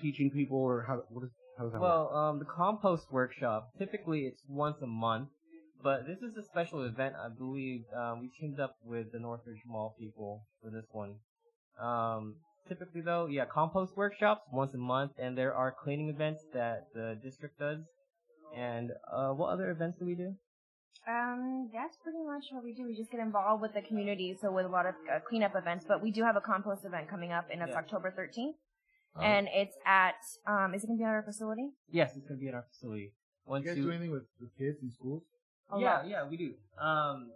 [0.00, 1.90] teaching people or how what is how does that work?
[1.90, 5.28] Well, um, the compost workshop, typically it's once a month,
[5.82, 7.14] but this is a special event.
[7.14, 11.16] I believe um, we teamed up with the Northridge Mall people for this one.
[11.80, 12.36] Um,
[12.68, 17.18] typically, though, yeah, compost workshops once a month, and there are cleaning events that the
[17.22, 17.78] district does.
[18.56, 20.34] And uh, what other events do we do?
[21.08, 22.84] Um, that's pretty much what we do.
[22.86, 25.84] We just get involved with the community, so with a lot of uh, cleanup events.
[25.86, 27.78] But we do have a compost event coming up, and it's Yeah.
[27.78, 28.54] October 13th,
[29.16, 29.20] Oh.
[29.20, 30.14] and it's at
[30.46, 31.70] um, is it gonna be at our facility?
[31.90, 33.12] Yes, it's gonna be at our facility.
[33.44, 35.22] One, You guys two- do anything with, with kids in schools?
[35.70, 36.06] A yeah, lot.
[36.08, 36.54] yeah, we do.
[36.78, 37.30] Um,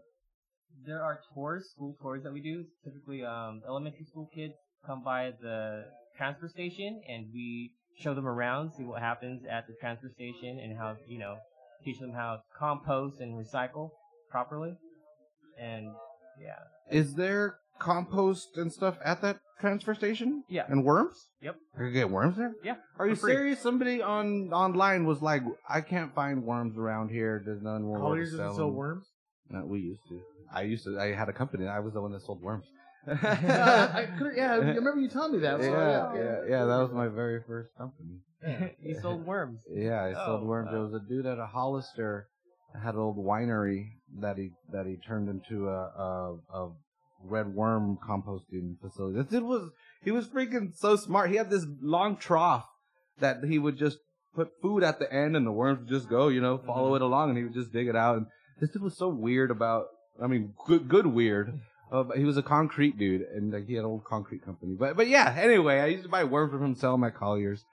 [0.87, 2.65] there are tours, school tours that we do.
[2.85, 4.55] Typically, um, elementary school kids
[4.87, 5.85] come by the
[6.17, 10.77] transfer station and we show them around, see what happens at the transfer station and
[10.79, 11.37] how, you know,
[11.85, 13.91] teach them how to compost and recycle
[14.31, 14.75] properly.
[15.61, 15.87] And
[16.41, 16.59] yeah,
[16.97, 20.45] Is there compost and stuff at that transfer station?
[20.49, 20.65] Yeah.
[20.69, 21.29] And worms?
[21.43, 21.57] Yep.
[21.79, 22.53] You can get worms there?
[22.63, 22.77] yeah.
[22.99, 23.33] Are you free.
[23.33, 23.61] serious?
[23.61, 27.43] Somebody on online was like, I can't find worms around here.
[27.45, 27.83] There's none.
[27.83, 29.07] Colliers doesn't sell worms?
[29.51, 30.21] No, we used to.
[30.53, 30.99] I used to.
[30.99, 31.67] I had a company.
[31.67, 32.67] I was the one that sold worms.
[33.09, 35.61] Yeah, I could've- yeah, I remember you telling me that.
[35.61, 36.65] so, yeah, yeah, yeah, yeah.
[36.65, 38.21] That was my very first company.
[38.83, 39.61] you sold worms.
[39.71, 40.69] Yeah, I sold Oh, worms.
[40.71, 42.29] There was a dude at a Hollister
[42.83, 43.87] had an old winery
[44.21, 46.73] that he that he turned into a a, a
[47.25, 49.17] red worm composting facility.
[49.19, 49.71] This dude was
[50.05, 51.31] he was freaking so smart.
[51.31, 52.67] He had this long trough
[53.21, 53.99] that he would just
[54.35, 56.97] put food at the end, and the worms would just go, you know, follow Mhm.
[56.97, 58.17] it along, and he would just dig it out.
[58.19, 58.27] And
[58.61, 59.87] this dude was so weird about.
[60.23, 61.59] I mean, good good weird.
[61.91, 64.75] Uh, he was a concrete dude, and like he had an old concrete company.
[64.79, 65.35] But but yeah.
[65.39, 67.65] Anyway, I used to buy worms from him, sell them at Colliers.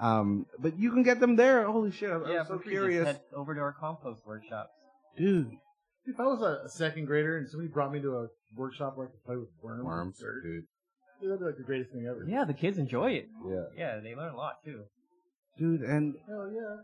[0.00, 1.64] Um, but you can get them there.
[1.70, 2.10] Holy shit!
[2.10, 2.72] I'm, yeah, I'm so for free.
[2.72, 4.70] Just curious, head over to our compost workshops.
[5.16, 5.50] dude.
[6.06, 9.06] If I was a, a second grader and somebody brought me to a workshop where
[9.06, 10.64] I could play with worms, Worms, and dirt, dude.
[11.22, 12.26] that'd be like the greatest thing ever.
[12.28, 13.28] Yeah, the kids enjoy it.
[13.48, 14.82] Yeah, Yeah, they learn a lot too.
[15.56, 16.76] dude, and Hell yeah.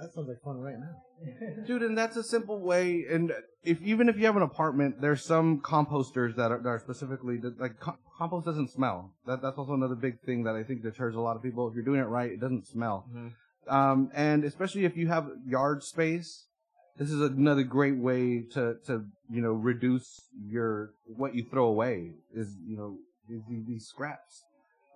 [0.00, 1.64] That sounds like fun right now.
[1.66, 3.04] dude, and that's a simple way.
[3.10, 6.78] And if even if you have an apartment, there's some composters that are, that are
[6.78, 9.12] specifically like co- compost doesn't smell.
[9.26, 11.68] That that's also another big thing that I think deters a lot of people.
[11.68, 13.06] If you're doing it right, it doesn't smell.
[13.14, 13.32] Mhm.
[13.68, 16.46] Um, and especially if you have yard space,
[16.96, 22.12] this is another great way to, to, you know, reduce your, what you throw away
[22.34, 24.44] is, you know, these, these scraps.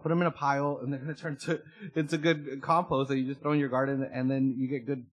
[0.05, 1.61] Put them in a pile, and they're gonna turn to
[1.97, 5.05] into good compost that you just throw in your garden, and then you get good.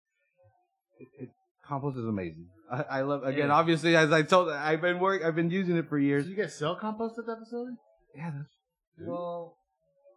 [1.00, 1.30] It, it,
[1.66, 2.48] compost is amazing.
[2.70, 3.46] I, I love again.
[3.46, 3.52] is.
[3.52, 5.24] Obviously, as I told, I've been work.
[5.24, 6.28] I've been using it for So years.
[6.28, 7.78] you guys sell compost at that facility?
[8.16, 8.54] Yeah, that's
[9.08, 9.56] Well,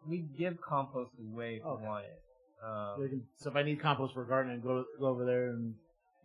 [0.08, 1.82] we give compost away if Okay.
[1.82, 2.20] you want it.
[2.60, 5.74] So, Um, so if I need compost for gardening, go go over there and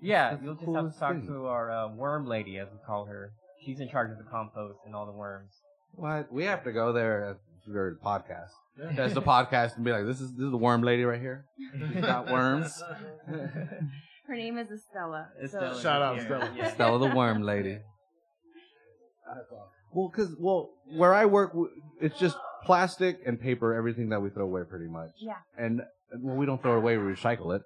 [0.01, 1.27] yeah, That's you'll just have to talk thing.
[1.27, 3.31] to our uh, worm lady, as we call her.
[3.63, 5.51] She's in charge of the compost and all the worms.
[5.93, 8.50] what we have to go there for the podcast.
[8.95, 11.45] That's the podcast and be like, this is this is the worm lady right here.
[11.93, 12.82] She's got worms.
[14.28, 15.28] Her name is Estella.
[15.43, 15.74] Estella.
[15.76, 16.54] So, Shout out, Yeah, Stella.
[16.56, 16.74] yeah.
[16.74, 17.80] Stella the worm lady.
[19.91, 21.54] Well, because well, where I work,
[22.00, 25.12] it's just plastic and paper, everything that we throw away, pretty much.
[25.17, 25.38] Yeah.
[25.58, 25.82] And
[26.15, 27.63] well, we don't throw it away; we recycle it.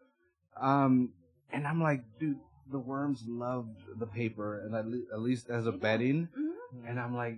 [0.60, 1.10] Um,
[1.52, 2.38] and I'm like, dude,
[2.72, 3.68] the worms love
[4.00, 6.30] the paper, and at, le- at least as a bedding.
[6.38, 6.90] Mhm.
[6.90, 7.38] And I'm like,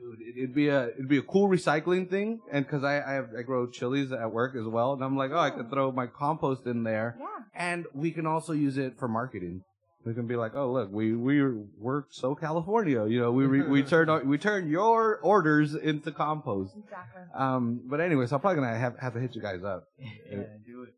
[0.00, 2.40] dude, it- it'd be a it'd be a cool recycling thing.
[2.52, 5.30] And because I I, have, I grow chilies at work as well, and I'm like,
[5.32, 7.26] oh, I could throw my compost in there, Yeah.
[7.54, 9.62] and we can also use it for marketing.
[10.06, 11.42] We can be like, oh look, we we
[11.78, 16.12] work so California, you know, we re, we turn our- we turn your orders into
[16.12, 16.72] compost.
[16.76, 17.22] Exactly.
[17.34, 20.42] Um, but anyway, so I'm probably gonna have have to hit you guys up yeah,
[20.66, 20.94] do it.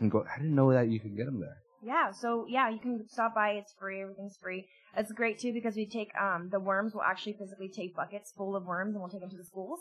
[0.00, 0.24] and go.
[0.30, 1.56] I didn't know that you could get them there.
[1.82, 3.50] Yeah, so yeah, you can stop by.
[3.60, 4.02] It's free.
[4.02, 4.66] Everything's free.
[4.96, 6.94] It's great too because we take um the worms.
[6.94, 9.80] We'll actually physically take buckets full of worms and we'll take them to the schools.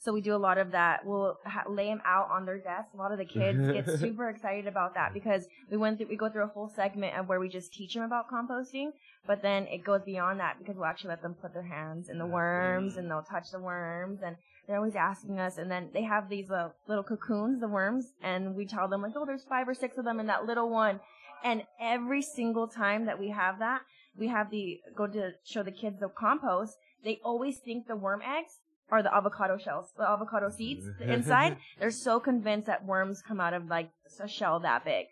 [0.00, 1.04] So we do a lot of that.
[1.04, 2.94] We'll ha- lay them out on their desks.
[2.94, 6.16] A lot of the kids get super excited about that because we went through we
[6.16, 8.90] go through a whole segment of where we just teach them about composting,
[9.26, 12.18] but then it goes beyond that because we'll actually let them put their hands in
[12.18, 14.36] the worms and they'll touch the worms and
[14.68, 18.54] they're always asking us and then they have these uh, little cocoons, the worms, and
[18.54, 21.00] we tell them like, oh, there's five or six of them in that little one.
[21.42, 23.80] And every single time that we have that,
[24.18, 26.76] we have the go to show the kids the compost.
[27.04, 28.54] They always think the worm eggs
[28.90, 31.56] are the avocado shells, the avocado seeds the inside.
[31.78, 35.06] They're so convinced that worms come out of like a shell that big.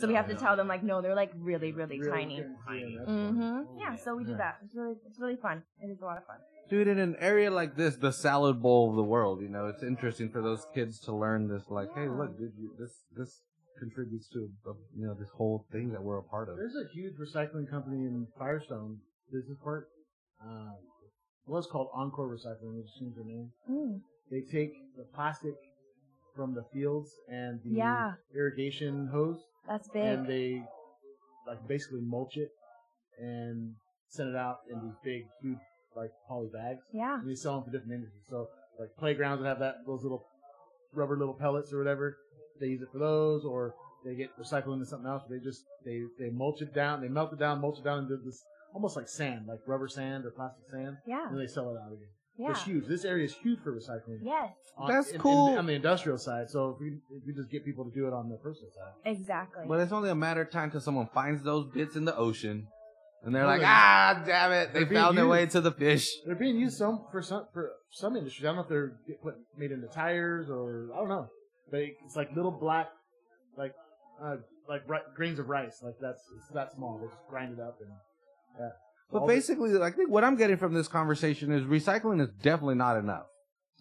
[0.00, 2.42] So we have to tell them like, no, they're like really, really, tiny.
[3.04, 4.56] hmm Yeah, so we do that.
[4.64, 5.62] It's really, it's really fun.
[5.80, 6.38] It is a lot of fun.
[6.70, 9.82] Dude, in an area like this, the salad bowl of the world, you know, it's
[9.82, 11.64] interesting for those kids to learn this.
[11.68, 13.42] Like, hey, look, dude, you, this this
[13.80, 16.56] contributes to uh, you know this whole thing that we're a part of.
[16.56, 18.98] There's a huge recycling company in Firestone
[19.32, 19.88] Business Park.
[20.44, 20.74] Um,
[21.46, 23.50] it was called Encore Recycling, which changed their name.
[23.68, 24.00] Mm.
[24.30, 25.54] They take the plastic
[26.36, 28.12] from the fields and the Yeah.
[28.34, 30.04] irrigation hose, That's big.
[30.04, 30.62] and they
[31.46, 32.50] like basically mulch it
[33.18, 33.74] and
[34.08, 35.58] send it out in these big, huge,
[35.96, 36.82] like poly bags.
[36.92, 37.18] yeah.
[37.18, 38.24] And they sell them for different industries.
[38.28, 38.46] So
[38.78, 40.24] like playgrounds that have that those little
[40.94, 42.16] rubber little pellets or whatever,
[42.60, 45.22] they use it for those, or they get recycled into something else.
[45.28, 48.16] They just they they mulch it down, they melt it down, mulch it down into
[48.24, 48.42] this
[48.74, 51.28] almost like sand, like rubber sand or plastic sand, Yeah.
[51.28, 52.08] and they sell it out again.
[52.38, 52.50] Yeah.
[52.52, 52.86] It's huge.
[52.86, 54.20] This area is huge for recycling.
[54.22, 54.52] Yes.
[54.78, 55.58] On, That's in- in- cool.
[55.58, 56.48] on the industrial side.
[56.48, 58.92] So if we if we just get people to do it on the personal side,
[59.04, 59.64] Exactly.
[59.68, 62.68] But it's only a matter of time till someone finds those bits in the ocean,
[63.24, 65.72] and they're No, like, ah, damn it, they they're being found their way to the
[65.72, 66.08] fish.
[66.24, 68.44] they're being used some for some for some industries.
[68.46, 68.92] I don't know if they're
[69.22, 71.28] put made into tires or I don't know,
[71.70, 72.88] but it's like little black,
[73.56, 73.72] like
[74.22, 74.36] uh,
[74.68, 75.80] like ri- grains of rice.
[75.82, 76.98] Like that's it's that small.
[76.98, 77.90] They just grind it up and
[78.58, 78.68] yeah.
[79.12, 82.76] But All basically, I think what I'm getting from this conversation is recycling is definitely
[82.76, 83.26] not enough.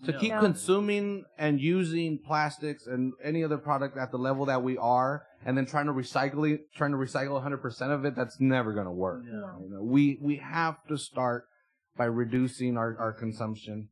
[0.06, 0.20] To No.
[0.20, 0.40] keep No.
[0.40, 5.58] consuming and using plastics and any other product at the level that we are, and
[5.58, 8.92] then trying to recycle it, trying to recycle 100% of it, that's never going to
[8.92, 9.24] work.
[9.26, 9.34] Yeah.
[9.62, 11.46] You know, we we have to start
[11.98, 13.90] by reducing our our consumption,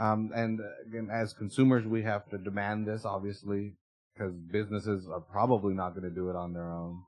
[0.00, 3.74] um, and again, as consumers, we have to demand this, obviously,
[4.14, 7.02] because businesses are probably not going to do it on their own.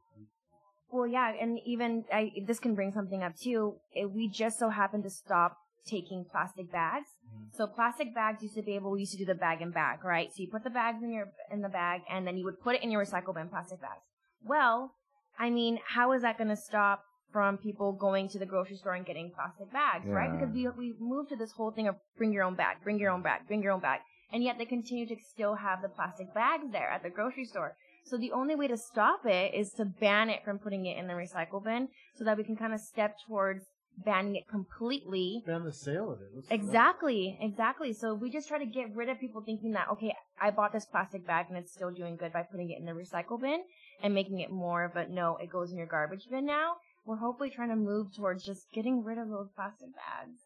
[0.91, 3.77] Well, yeah, and even I, this can bring something up too.
[3.95, 7.09] It, we just so happen to stop taking plastic bags.
[7.57, 8.91] So plastic bags used to be able.
[8.91, 10.29] We used to do the bag and bag, right?
[10.29, 12.77] So you put the bags in your in the bag, and then you would put
[12.77, 14.03] it in your recycle bin, plastic bags.
[14.45, 14.93] Well,
[15.39, 18.95] I mean, how is that going to stop from people going to the grocery store
[18.95, 20.31] and getting plastic bags, right?
[20.39, 23.11] Because we we moved to this whole thing of bring your own bag, bring your
[23.11, 24.01] own bag, bring your own bag,
[24.33, 27.77] and yet they continue to still have the plastic bags there at the grocery store.
[28.05, 31.07] So the only way to stop it is to ban it from putting it in
[31.07, 33.63] the recycle bin so that we can kind of step towards
[34.05, 35.43] banning it completely.
[35.47, 36.29] ban the sale of it.
[36.33, 37.93] What's- Exactly, exactly.
[37.93, 40.87] So we just try to get rid of people thinking that, okay, I bought this
[40.87, 43.61] plastic bag and it's still doing good by putting it in the recycle bin
[44.03, 46.77] and making it more, but no, it goes in your garbage bin now.
[47.05, 50.39] We're hopefully trying to move towards just getting rid of those plastic bags.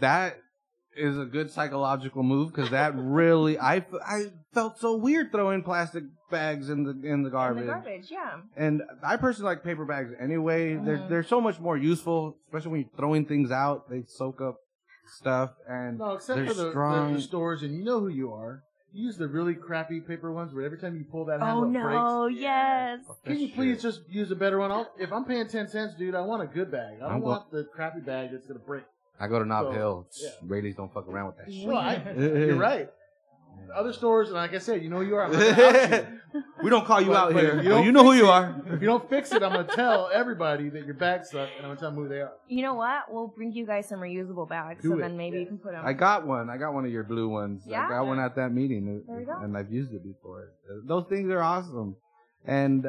[0.00, 0.38] that
[0.96, 6.02] is a good psychological move because that really I, I felt so weird throwing plastic
[6.32, 7.60] bags in the in the garbage.
[7.62, 8.40] In the garbage, yeah.
[8.56, 10.74] And I personally like paper bags anyway.
[10.74, 11.08] They're Mhm.
[11.08, 13.88] they're so much more useful, especially when you're throwing things out.
[13.88, 14.56] They soak up
[15.18, 17.14] stuff, and No, except they're for the, the, strong.
[17.14, 18.62] the stores, and you know who you are.
[18.92, 21.64] You use the really crappy paper ones where every time you pull that Oh handle,
[21.64, 21.82] it no!
[21.82, 22.00] breaks.
[22.04, 23.00] Oh, yes.
[23.24, 24.72] Can you That's please just use a better one?
[24.72, 26.94] I'll, if I'm paying ten cents, dude, I want a good bag.
[26.96, 28.82] I don't I'm go- want the crappy bag that's gonna break.
[29.20, 30.06] I go to Nob So, Hill.
[30.22, 30.28] yeah.
[30.48, 31.66] Ladies don't fuck around with that shit.
[31.68, 32.88] Well, I, you're right.
[33.74, 35.26] Other stores, and like I said, you know who you are.
[35.26, 36.19] I'm not gonna out you.
[36.62, 37.58] We don't call you But- out but here.
[37.58, 38.62] if you Oh, don't you know who fix you it- are.
[38.74, 41.70] If you don't fix it, I'm gonna tell everybody that your bags suck, and I'm
[41.70, 42.32] gonna tell them who they are.
[42.48, 43.04] You know what?
[43.12, 45.00] We'll bring you guys some reusable bags, Do so it.
[45.00, 45.42] then maybe Yeah.
[45.42, 45.84] you can put them.
[45.84, 46.48] I got one.
[46.50, 47.62] I got one of your blue ones.
[47.66, 47.86] Yeah?
[47.86, 49.38] I got one at that meeting, There you go.
[49.42, 50.48] and I've used it before.
[50.84, 51.96] Those things are awesome,
[52.44, 52.86] and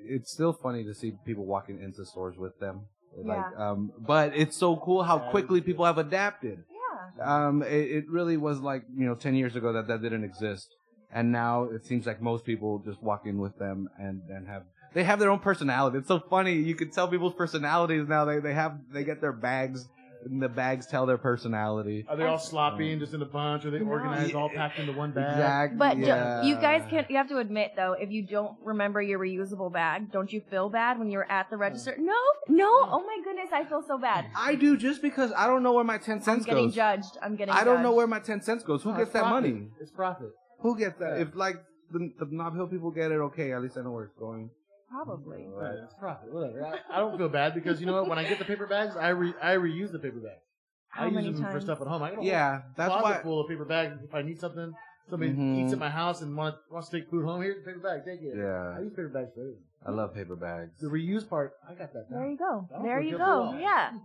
[0.00, 2.82] it's still funny to see people walking into stores with them.
[3.16, 6.62] Like, um, but it's so cool how quickly people have adapted.
[6.70, 7.46] yeah.
[7.48, 10.68] Um, it, it really was like you know ten years ago that that didn't exist,
[11.12, 14.62] and now it seems like most people just walk in with them and and have
[14.94, 15.98] they have their own personality.
[15.98, 16.54] It's so funny.
[16.54, 18.24] You can tell people's personalities now.
[18.24, 19.86] They they have they get their bags,
[20.24, 22.06] and the bags tell their personality.
[22.08, 23.66] Are they all sloppy and um, just in a bunch?
[23.66, 23.86] Are they No.
[23.90, 25.32] organized, all packed into one bag?
[25.32, 25.78] Exactly.
[25.78, 26.42] But yeah.
[26.42, 30.10] you guys can you have to admit though, if you don't remember your reusable bag,
[30.10, 31.94] don't you feel bad when you're at the register?
[31.98, 32.14] No,
[32.48, 32.66] no.
[32.66, 34.24] Oh my goodness, I feel so bad.
[34.34, 36.74] I do just because I don't know where my ten cents I'm cents getting goes.
[36.74, 37.18] judged.
[37.22, 37.52] I'm getting.
[37.54, 38.82] I don't know where my ten cents goes.
[38.82, 39.42] Who No, gets it's that profit.
[39.52, 39.68] money?
[39.80, 40.30] It's profit.
[40.60, 41.16] Who gets that?
[41.16, 41.22] Yeah.
[41.22, 41.56] If like
[41.92, 43.52] the, the Nob Hill people get it, okay.
[43.52, 44.50] At least I know where it's going.
[44.90, 45.46] Probably.
[45.48, 46.32] Right, it's profit.
[46.32, 46.64] Whatever.
[46.64, 48.08] I, I don't feel bad because you know what?
[48.08, 50.40] When I get the paper bags, I re, I reuse the paper bags.
[50.88, 52.02] How I use many them for stuff at home.
[52.02, 53.22] I got a Yeah, that's closet why.
[53.22, 54.00] full of paper bags.
[54.02, 54.72] If I need something,
[55.10, 55.64] somebody Mhm.
[55.64, 58.04] eats at my house and wants wants to take food home, here's the paper bag.
[58.06, 58.34] Take it.
[58.36, 58.74] Yeah.
[58.76, 59.62] I use paper bags for everything.
[59.86, 60.72] I love paper bags.
[60.80, 62.06] The reuse part, I got that.
[62.10, 62.66] There you go.
[62.82, 63.56] There you go.
[63.60, 63.92] Yeah.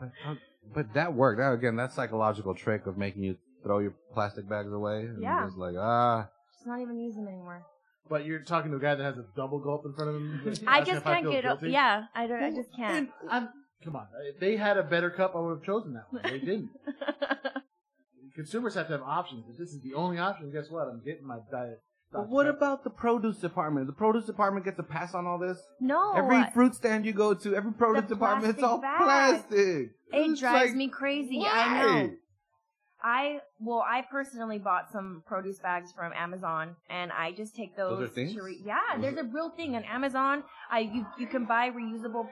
[0.00, 0.34] But, uh,
[0.74, 1.38] but that worked.
[1.38, 5.00] That again, that psychological trick of making you throw your plastic bags away.
[5.00, 5.44] And Yeah.
[5.46, 7.64] Just like ah, She's not even using them anymore.
[8.08, 10.64] But you're talking to a guy that has a double gulp in front of him.
[10.66, 11.44] I just if can't feel get.
[11.46, 11.70] o- guilty?
[11.70, 12.42] Yeah, I don't.
[12.42, 13.08] I just can't.
[13.30, 13.48] I'm,
[13.84, 14.06] come on.
[14.34, 16.22] If they had a better cup, I would have chosen that one.
[16.24, 16.70] They didn't.
[18.34, 19.44] Consumers have to have options.
[19.50, 20.88] If this is the only option, guess what?
[20.88, 21.80] I'm getting my diet.
[22.12, 23.86] But what about the produce department?
[23.86, 25.58] The produce department gets a pass on all this.
[25.80, 26.12] no.
[26.14, 28.98] every fruit stand you go to, every produce department, it's plastic all bag.
[29.02, 29.56] plastic.
[29.58, 31.38] It It's drives like, me crazy.
[31.38, 31.48] why?
[31.50, 32.10] I know.
[33.04, 37.98] I well, I personally bought some produce bags from Amazon, and I just take those.
[37.98, 38.34] Those are things?
[38.34, 40.44] To re- yeah, there's a real thing on Amazon.
[40.70, 42.28] I you you can buy reusable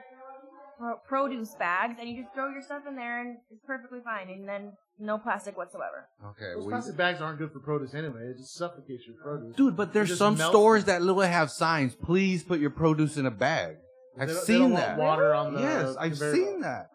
[0.79, 4.29] pro- produce bags, and you just throw your stuff in there, and it's perfectly fine,
[4.29, 6.07] and then no plastic whatsoever.
[6.31, 8.21] Okay, Those we- plastic bags aren't good for produce anyway.
[8.27, 9.55] It just suffocates your produce.
[9.55, 11.95] dude, but there's some melt- stores that literally have signs.
[11.95, 13.77] Please put your produce in a bag.
[14.19, 14.97] I've They don't- they seen don't want that.
[14.99, 16.61] Water on the Yes, I've seen belt.
[16.63, 16.90] that.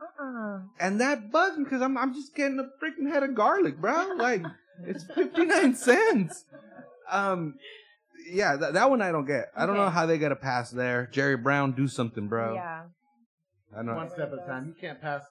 [0.81, 4.15] And that bugs me because I'm I'm just getting a freaking head of garlic, bro.
[4.17, 4.43] Like
[4.87, 6.45] it's fifty nine cents.
[7.11, 7.55] Um,
[8.31, 9.47] yeah, that that one I don't get.
[9.57, 11.09] I don't know how they get a pass there.
[11.13, 12.55] Jerry Brown, do something, bro.
[12.55, 12.83] Yeah.
[13.77, 13.95] I know.
[13.95, 14.67] One step at a time.
[14.67, 15.23] You can't pass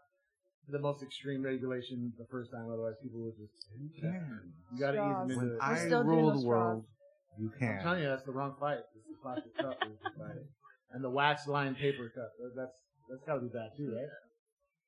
[0.70, 3.54] the most extreme regulation the first time, otherwise people will just.
[3.80, 4.54] You can.
[4.74, 5.30] You got to ease them Straws.
[5.30, 5.58] into When it.
[5.60, 6.84] We're I still doing rule those the world,
[7.40, 7.78] you can't.
[7.78, 8.04] I'm telling can.
[8.04, 8.80] you, that's the wrong fight.
[8.96, 9.78] It's the plastic cup.
[9.84, 10.42] is the fight.
[10.92, 12.32] And the wax lined paper cup.
[12.56, 12.72] That's
[13.10, 14.10] that's got to be bad too, right?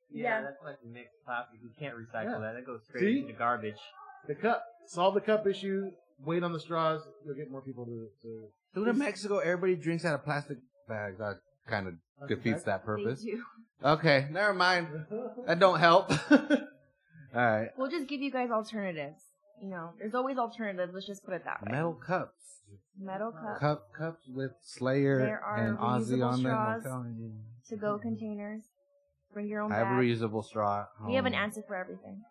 [0.10, 0.42] Yeah, Yeah.
[0.44, 1.60] that's like mixed plastic.
[1.62, 2.40] You can't recycle Yeah.
[2.40, 2.54] that.
[2.56, 3.20] That goes straight See?
[3.20, 3.80] into the garbage.
[4.28, 4.64] The cup.
[4.86, 5.92] Solve the cup issue.
[6.26, 7.02] Wait on the straws.
[7.26, 8.08] You'll get more people to.
[8.24, 11.18] to Dude, in Mexico, everybody drinks out of plastic bags.
[11.20, 12.64] That kind of defeats bags?
[12.66, 13.22] that They purpose.
[13.24, 13.44] do.
[13.84, 14.88] Okay, never mind.
[15.46, 16.10] That don't help.
[16.32, 16.38] All
[17.36, 17.70] right.
[17.78, 19.22] We'll just give you guys alternatives.
[19.62, 20.92] You know, there's always alternatives.
[20.94, 21.72] Let's just put it that way.
[21.72, 22.34] Metal cups.
[23.00, 26.52] Metal cup, Cup cups with Slayer There are and Ozzy reusable on them.
[26.56, 26.84] I'm straws.
[26.84, 27.32] telling you.
[27.70, 28.64] to go containers.
[29.34, 30.82] Bring your own I have a reusable straw.
[30.82, 31.44] at We have an home.
[31.44, 32.22] answer for everything.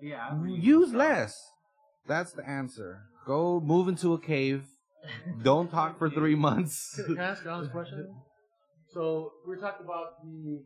[0.00, 0.28] Yeah.
[0.30, 0.98] I reuse Use straws.
[0.98, 1.50] less.
[2.06, 3.02] That's the answer.
[3.26, 4.64] Go move into a cave.
[5.42, 7.00] Don't talk for three months.
[7.06, 8.14] Can I ask an honest question?
[8.92, 10.64] So we were talking about the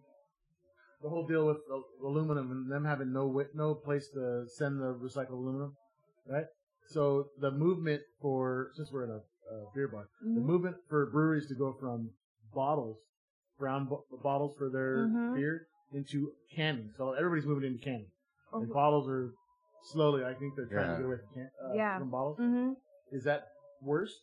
[1.02, 4.80] the whole deal with the aluminum and them having no wi- no place to send
[4.80, 5.76] the recycled aluminum,
[6.26, 6.46] right?
[6.88, 9.16] So the movement for since we're in a,
[9.56, 10.44] a beer bar, the Mhm.
[10.46, 12.12] movement for breweries to go from
[12.54, 12.96] bottles,
[13.58, 15.34] brown bo- bottles for their Mhm.
[15.34, 16.90] beer, into canning.
[16.96, 18.10] So everybody's moving into canning.
[18.52, 18.60] Oh.
[18.60, 19.32] And bottles are
[19.82, 20.24] slowly.
[20.24, 20.92] I think they're trying Yeah.
[20.92, 21.98] to get away from, can- uh, Yeah.
[21.98, 22.38] from bottles.
[22.38, 22.72] hmm
[23.12, 23.48] Is that
[23.82, 24.22] worse?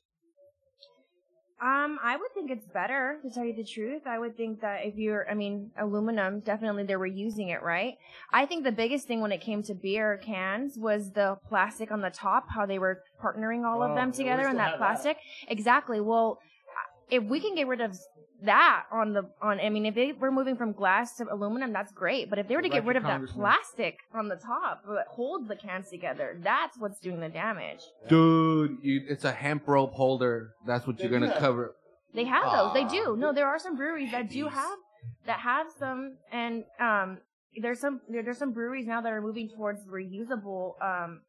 [1.62, 4.08] Um, I would think it's better to tell you the truth.
[4.08, 8.00] I would think that if you're, I mean, aluminum, definitely they were using it, right?
[8.34, 12.02] I think the biggest thing when it came to beer cans was the plastic on
[12.02, 14.58] the top, how they were partnering all Oh, of them yeah, together we in still
[14.58, 14.78] that have that.
[14.80, 15.18] plastic.
[15.50, 16.02] Exactly.
[16.02, 16.40] Well,
[17.12, 17.96] if we can get rid of
[18.44, 21.92] that on the on I mean if they were moving from glass to aluminum that's
[21.92, 24.82] great but if they were to Like get rid of that plastic on the top
[24.88, 29.68] that holds the cans together that's what's doing the damage Dude, you, it's a hemp
[29.68, 30.54] rope holder.
[30.66, 31.38] That's what They you're gonna that.
[31.40, 31.76] cover.
[32.16, 32.74] They have those.
[32.74, 33.16] They do.
[33.16, 34.78] No, there are some breweries that do have
[35.28, 37.20] that have some, and um,
[37.62, 40.74] there's some there, there's some breweries now that are moving towards reusable.
[40.82, 41.22] Um,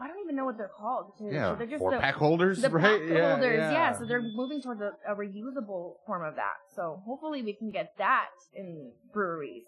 [0.00, 1.12] I don't even know what they're called.
[1.18, 3.00] to- Yeah, so they're just four the, pack holders, the right?
[3.08, 3.58] pack holders.
[3.58, 3.92] Yeah.
[3.92, 6.56] so they're moving towards a, a reusable form of that.
[6.74, 9.64] So hopefully we can get that in breweries.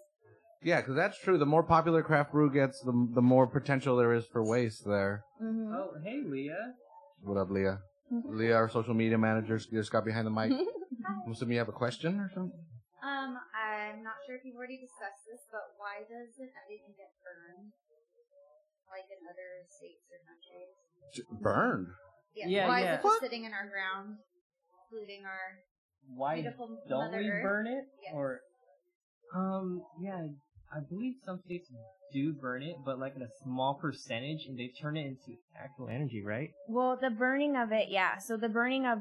[0.63, 1.37] Yeah, because that's true.
[1.37, 5.23] The more popular craft brew gets, the the more potential there is for waste there.
[5.41, 5.71] Mm-hmm.
[5.73, 6.73] Oh, hey, Leah.
[7.21, 7.79] What up, Leah?
[8.09, 10.51] Leah, our social media manager, just got behind the mic.
[11.07, 12.57] I'm assuming you have a question or something.
[13.03, 17.71] Um, I'm not sure if you've already discussed this, but why doesn't everything get burned?
[18.89, 20.71] Like in other states or countries?
[21.41, 21.87] Burned.
[22.35, 22.93] Yeah, why yeah.
[22.93, 24.17] is it just sitting in our ground,
[24.89, 25.63] polluting our
[26.15, 27.43] Why beautiful don't Mother we Earth?
[27.43, 27.83] burn it?
[28.03, 28.13] Yes.
[28.13, 28.41] Or,
[29.33, 30.27] um, yeah,
[30.71, 31.67] I believe some states
[32.13, 35.87] do burn it, but like in a small percentage, and they turn it into actual
[35.89, 36.51] energy, right?
[36.69, 38.17] Well, the burning of it, yeah.
[38.19, 38.99] So the burning of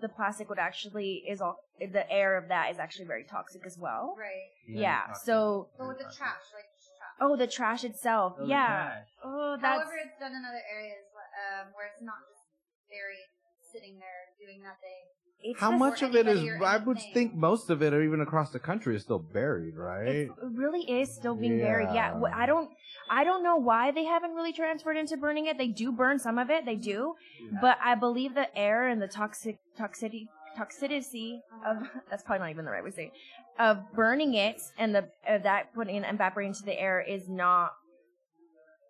[0.00, 3.76] the plastic would actually is all the air of that is actually very toxic as
[3.78, 4.14] well.
[4.18, 4.50] right?
[4.68, 5.12] Yeah.
[5.24, 6.14] So But with the trash,
[6.54, 6.75] like trash.
[7.20, 8.66] Oh, the trash itself, Oh, yeah.
[8.66, 9.06] trash.
[9.24, 11.04] Oh, that's However, it's done in other areas
[11.36, 12.42] um, where it's not just
[12.88, 13.28] buried,
[13.72, 15.02] sitting there doing nothing.
[15.42, 16.42] it's How much of it is?
[16.62, 20.06] I would think most of it, or even across the country, is still buried, right?
[20.06, 21.88] It really is still being buried.
[21.92, 22.30] Yeah, Yeah.
[22.34, 22.70] I don't,
[23.10, 25.58] I don't know why they haven't really transferred into burning it.
[25.58, 27.14] They do burn some of it, they do,
[27.60, 31.76] but I believe the air and the toxic toxicity toxicity of
[32.10, 33.12] that's probably not even the right way to say it,
[33.58, 37.72] of burning it and the of that putting and evaporating into the air is not.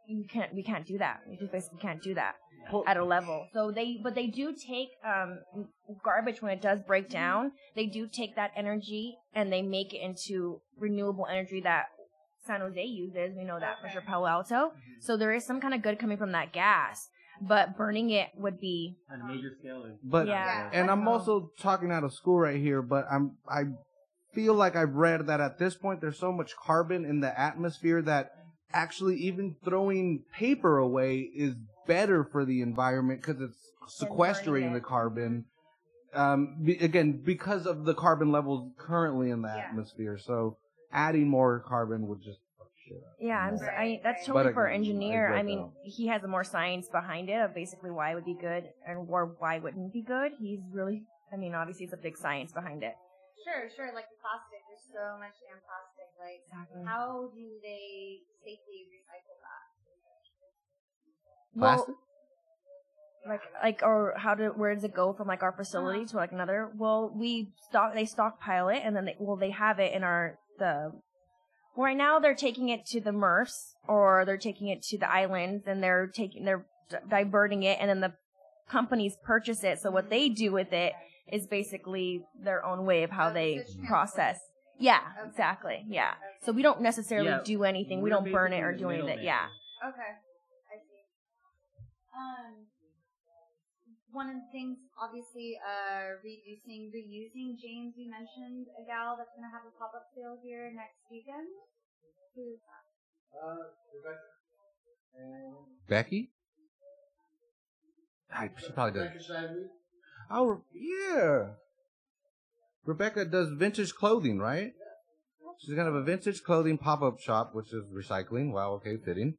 [0.09, 0.55] You can't.
[0.55, 1.21] We can't do that.
[1.29, 2.37] We just basically can't do that
[2.87, 3.49] at a level.
[3.53, 5.41] So they, but they do take um
[6.05, 7.53] garbage when it does break down.
[7.75, 11.87] They do take that energy and they make it into renewable energy that
[12.47, 13.35] San Jose uses.
[13.37, 14.73] We know that for sure, Palo Alto.
[15.01, 17.09] So there is some kind of good coming from that gas.
[17.41, 20.71] But burning it would be On a major scale, is But Yeah.
[20.73, 23.65] and I'm also talking out of school right here, but I'm I
[24.33, 28.03] feel like I've read that at this point there's so much carbon in the atmosphere
[28.03, 28.33] that
[28.73, 31.55] actually even throwing paper away is
[31.87, 35.45] better for the environment because it's Than sequestering burning the carbon.
[36.15, 39.65] Um, be, again, because of the carbon levels currently in the Yeah.
[39.69, 40.57] atmosphere, so
[40.93, 42.46] adding more carbon would just fuck
[42.87, 43.03] shit.
[43.21, 45.35] Yeah, I'm, s- I, Right, that's totally But for an again, I engineer.
[45.35, 45.91] I mean, that.
[45.91, 49.35] he has more science behind it of basically why it would be good and or
[49.39, 50.33] why it wouldn't be good.
[50.39, 52.95] He's really, I mean, obviously it's a big science behind it.
[53.45, 53.91] Sure, sure.
[53.95, 56.09] Like the plastic, there's so much damn plastic.
[56.19, 56.83] Like, Exactly.
[56.85, 59.65] how do they safely recycle that?
[61.59, 61.95] Plastic?
[63.29, 66.09] like, like, or how do, where does it go from like our facility Uh-huh.
[66.11, 66.71] to like another?
[66.77, 70.39] Well, we stock, they stockpile it and then they, well, they have it in our,
[70.59, 71.03] the, well,
[71.77, 75.65] right now they're taking it to the MRFs or they're taking it to the islands
[75.67, 78.13] and they're taking, they're d- diverting it and then the
[78.69, 79.79] companies purchase it.
[79.81, 80.93] So what they do with it
[81.33, 83.89] is basically their own way of how they so it's transported.
[83.89, 84.41] process.
[84.79, 85.29] Yeah, Okay.
[85.31, 85.85] exactly.
[85.89, 86.11] Yeah.
[86.11, 86.45] Okay.
[86.47, 88.03] So we don't necessarily Yeah, do anything.
[88.03, 89.23] We don't burn it or do anything.
[89.23, 89.47] Yeah.
[89.87, 90.13] Okay,
[90.71, 91.03] I see.
[92.15, 92.67] Um,
[94.17, 97.61] one of the things, obviously, uh, reducing, reusing.
[97.61, 101.47] James, you mentioned a gal that's gonna have a pop up sale here next weekend.
[102.35, 102.85] Who is that?
[105.87, 106.31] Becky?
[108.33, 109.11] I, she probably does.
[110.31, 111.51] Oh, yeah.
[112.85, 114.73] Rebecca does vintage clothing, right?
[115.59, 118.53] She's gonna have a vintage clothing pop-up shop, which is recycling.
[118.53, 119.37] Wow, okay, fitting.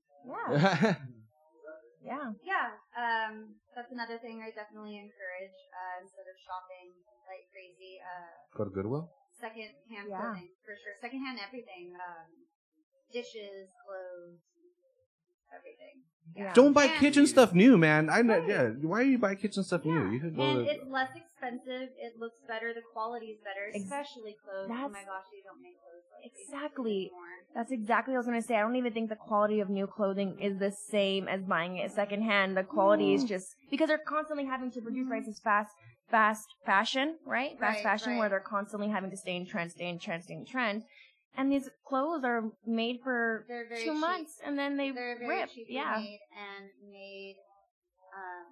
[0.51, 0.95] Yeah.
[2.07, 2.31] Yeah.
[2.39, 5.59] Yeah, um, that's another thing I definitely encourage.
[5.75, 6.95] Uh, instead of shopping
[7.27, 9.11] like crazy, uh, Go to Goodwill.
[9.35, 10.31] second hand Yeah.
[10.31, 10.95] clothing for sure.
[11.03, 11.91] Second hand everything.
[11.99, 12.47] Um,
[13.11, 14.39] dishes, clothes,
[15.53, 16.03] everything.
[16.35, 16.53] Yeah.
[16.53, 18.09] Don't buy And- kitchen stuff new, man.
[18.09, 18.37] I know.
[18.37, 18.47] Right.
[18.47, 18.69] Yeah.
[18.81, 20.11] Why do you buy kitchen stuff new?
[20.11, 20.71] You could go And to.
[20.71, 21.89] it's less expensive.
[21.97, 22.73] It looks better.
[22.73, 24.69] The quality is better, Ex- especially clothes.
[24.69, 27.11] Oh my gosh, you don't make clothes like these Exactly.
[27.55, 28.55] That's exactly what I was gonna say.
[28.55, 31.91] I don't even think the quality of new clothing is the same as buying it
[31.91, 32.55] secondhand.
[32.55, 33.29] The quality is mm.
[33.29, 35.11] just because they're constantly having to produce mm-hmm.
[35.13, 35.73] right this fast
[36.09, 37.59] fast fashion, right?
[37.59, 40.35] Fast Right, fashion where they're constantly having to stay in trend, stay in trend, stay
[40.35, 40.83] in trend.
[41.37, 43.93] And these clothes are made for two cheap.
[43.93, 45.49] months and then they They're very rip.
[45.51, 45.97] cheaply Yeah.
[46.01, 47.35] made and made.
[48.15, 48.45] Um,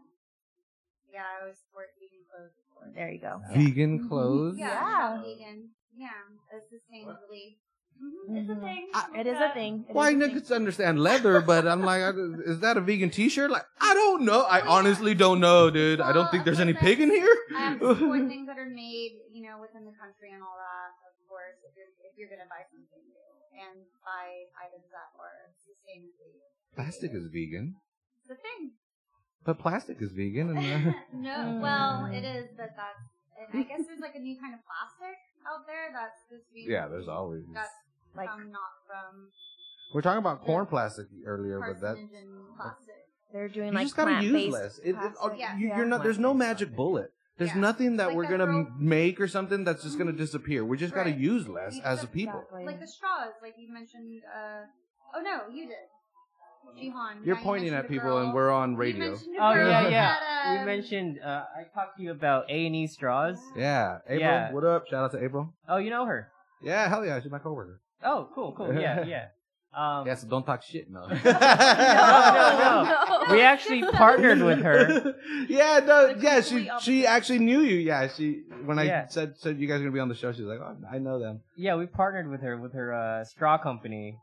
[1.11, 2.51] yeah, I was support vegan clothes.
[2.53, 2.91] of course.
[2.93, 3.41] There you go.
[3.53, 4.57] Vegan clothes.
[4.59, 5.21] Yeah, Yeah.
[5.21, 5.69] vegan.
[5.97, 6.09] Yeah,
[6.53, 7.57] uh, sustainably.
[7.97, 8.91] Mhm, It's a thing.
[9.21, 9.85] It is a thing.
[9.89, 10.41] It Well, I is a know thing.
[10.41, 12.03] could understand leather, but I'm like,
[12.45, 13.49] is that a vegan T-shirt?
[13.49, 14.41] Like, I don't know.
[14.43, 16.01] I honestly don't know, dude.
[16.01, 17.35] I don't think there's of any course, pig in here.
[17.55, 20.91] I support things that are made, you know, within the country and all that.
[21.35, 23.27] Of course, if you're if you're gonna buy something new
[23.59, 26.39] and buy items that are sustainably.
[26.79, 27.75] Plastic is vegan,
[28.23, 28.71] It's a thing.
[29.43, 30.55] but plastic is vegan.
[30.55, 33.03] And, uh, no, well, it is, but that's.
[33.51, 36.71] And I guess there's like a new kind of plastic out there that's just being.
[36.71, 37.43] yeah, there's always.
[37.53, 37.67] That's
[38.15, 39.27] Like from not from
[39.93, 41.99] We're talking about corn plastic earlier, but that
[42.55, 42.95] plastic.
[43.35, 44.77] they're doing you like just gotta use less.
[44.79, 45.35] It, it, plastic.
[45.39, 45.57] Yeah.
[45.59, 45.77] you, Yeah.
[45.83, 46.01] you're not.
[46.01, 47.11] There's no magic bullet.
[47.37, 47.59] There's Yeah.
[47.61, 50.63] nothing that Like we're gonna girl- make or something that's just gonna disappear.
[50.63, 51.19] We just gotta Right.
[51.19, 52.39] use less as a people.
[52.39, 52.65] Exactly.
[52.65, 54.21] Like the straws, like you mentioned.
[54.25, 54.65] Uh,
[55.15, 55.75] oh no, you did.
[56.77, 57.23] Jehan.
[57.23, 59.13] You're yeah, you pointing at people, girl- and we're on radio.
[59.13, 60.15] Oh girl yeah, yeah.
[60.19, 61.19] that, we um, mentioned.
[61.23, 63.37] Uh, I talked to you about A and E straws.
[63.55, 64.19] Yeah, April.
[64.19, 64.51] Yeah.
[64.51, 64.87] What up?
[64.87, 65.53] Shout out to April.
[65.69, 66.31] Oh, you know her.
[66.61, 67.79] Yeah, hell yeah, she's my coworker.
[68.03, 68.73] Oh, cool, cool.
[68.73, 69.27] Yeah, yeah.
[69.75, 71.01] Um, Yeah, so don't talk shit, no.
[71.07, 72.83] no, no.
[72.83, 73.25] no.
[73.31, 75.15] we actually partnered with her.
[75.49, 76.85] yeah, no, The yeah, complete she opposite.
[76.85, 77.75] she actually knew you.
[77.77, 79.07] Yeah, she when I Yeah.
[79.07, 80.97] said said you guys are gonna be on the show, she was like, oh, I
[80.99, 81.41] know them.
[81.57, 84.17] Yeah, we partnered with her with her uh, straw company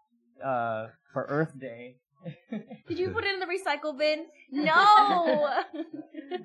[0.44, 1.96] uh, for Earth Day.
[2.88, 4.26] Did you put it in the recycle bin?
[4.52, 5.50] No.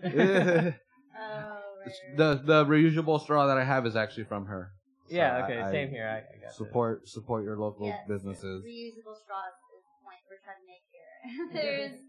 [0.04, 0.76] the
[1.20, 2.18] Oh, right.
[2.18, 4.72] the the reusable straw that I have is actually from her.
[5.10, 6.08] So yeah, I- okay, I same here.
[6.08, 6.54] I, I got it.
[6.56, 8.64] Support support your local Yes, businesses.
[8.64, 11.48] Reusable straws is the point we're trying to make here.
[11.54, 12.00] There's,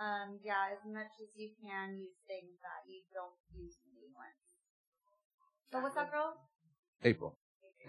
[0.00, 4.34] um, yeah, as much as you can use things that you don't use anymore.
[5.72, 6.34] So what's that girl?
[7.04, 7.36] April.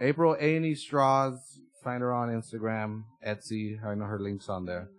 [0.02, 1.60] April A and E straws.
[1.84, 3.82] Find her on Instagram, Etsy.
[3.84, 4.90] I know her links on there.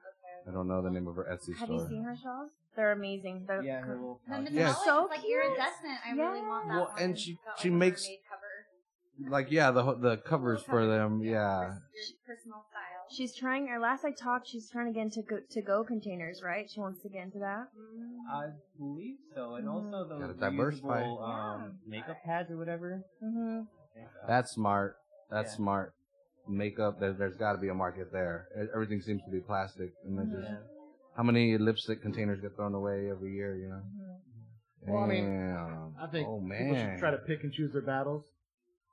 [0.49, 1.83] I don't know the name of her Etsy Have store.
[1.83, 2.49] you seen her straws?
[2.75, 3.45] They're amazing.
[3.47, 4.43] They're Yeah, her little The pouch.
[4.45, 4.85] metallic Yes.
[4.85, 5.33] So like cute.
[5.45, 5.99] iridescent.
[6.07, 7.03] I really want that Well, one.
[7.03, 8.40] and she- she makes- mermaid cover.
[9.29, 11.21] Like yeah, the the covers for them.
[11.23, 11.75] Yeah.
[12.27, 13.07] Personal style.
[13.11, 13.69] She's trying.
[13.69, 16.71] Or last I talked, she's trying to get into go, to go containers, right?
[16.71, 17.69] She wants to get into that.
[18.33, 18.47] I
[18.79, 21.03] believe so, and also the Gotta diversify.
[21.03, 23.03] reusable, um, makeup pads or whatever.
[23.23, 23.63] Mm-hmm.
[24.29, 24.97] That's smart.
[25.31, 25.57] That's Yeah.
[25.57, 25.95] smart.
[26.49, 26.99] Makeup.
[27.01, 28.49] There, there's got to be a market there.
[28.57, 30.57] E- Everything seems to be plastic, and then just Yeah.
[31.17, 33.57] how many lipstick containers get thrown away every year?
[33.57, 33.83] You know.
[34.87, 35.95] Well, I mean, Damn.
[36.01, 36.93] I think Oh people man.
[36.95, 38.25] should try to pick and choose their battles.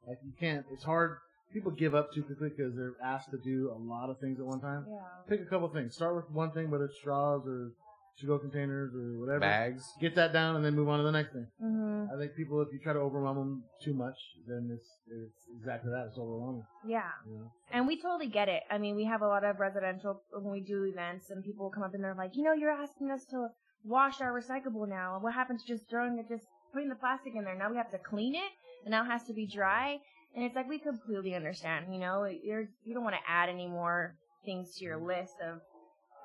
[0.07, 0.65] Like you can't.
[0.71, 1.17] It's hard.
[1.53, 4.45] People give up too quickly because they're asked to do a lot of things at
[4.45, 4.85] one time.
[4.89, 4.99] Yeah.
[5.29, 5.95] Pick a couple things.
[5.95, 7.71] Start with one thing, whether it's straws or
[8.19, 9.39] to-go containers or whatever.
[9.39, 9.93] bags.
[10.01, 11.47] Get that down and then move on to the next thing.
[11.63, 12.13] Mm-hmm.
[12.13, 15.91] I think people, if you try to overwhelm them too much, then it's it's exactly
[15.91, 16.07] that.
[16.09, 16.63] It's overwhelming.
[16.85, 17.03] Yeah.
[17.29, 17.51] You know?
[17.71, 18.63] And we totally get it.
[18.71, 21.83] I mean, we have a lot of residential when we do events, and people come
[21.83, 23.47] up and they're like, you know, you're asking us to
[23.83, 25.13] wash our recyclable now.
[25.15, 27.55] And what happens to just throwing it, just putting the plastic in there?
[27.55, 28.51] Now we have to clean it,
[28.83, 29.99] and now it has to be dry.
[30.35, 31.93] And it's like we completely understand.
[31.93, 34.15] You know, you're you don't want to add any more
[34.45, 35.61] things to your list of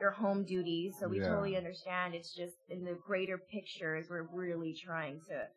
[0.01, 0.97] your home duties.
[0.99, 1.28] So we Yeah.
[1.28, 2.14] totally understand.
[2.14, 5.49] It's just in the greater picture is we're really trying to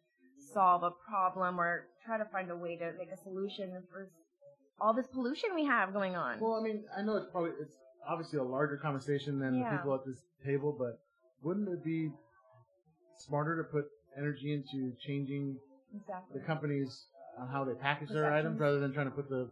[0.54, 4.10] solve a problem or try to find a way to make a solution for
[4.80, 6.40] all this pollution we have going on.
[6.40, 7.76] Well, I mean, I know it's probably it's
[8.08, 9.72] obviously a larger conversation than Yeah.
[9.72, 11.00] the people at this table, but
[11.42, 12.12] wouldn't it be
[13.16, 13.86] smarter to put
[14.18, 15.58] energy into changing
[15.96, 16.40] exactly.
[16.40, 17.06] the companies
[17.40, 19.50] on how they package their items rather than trying to put the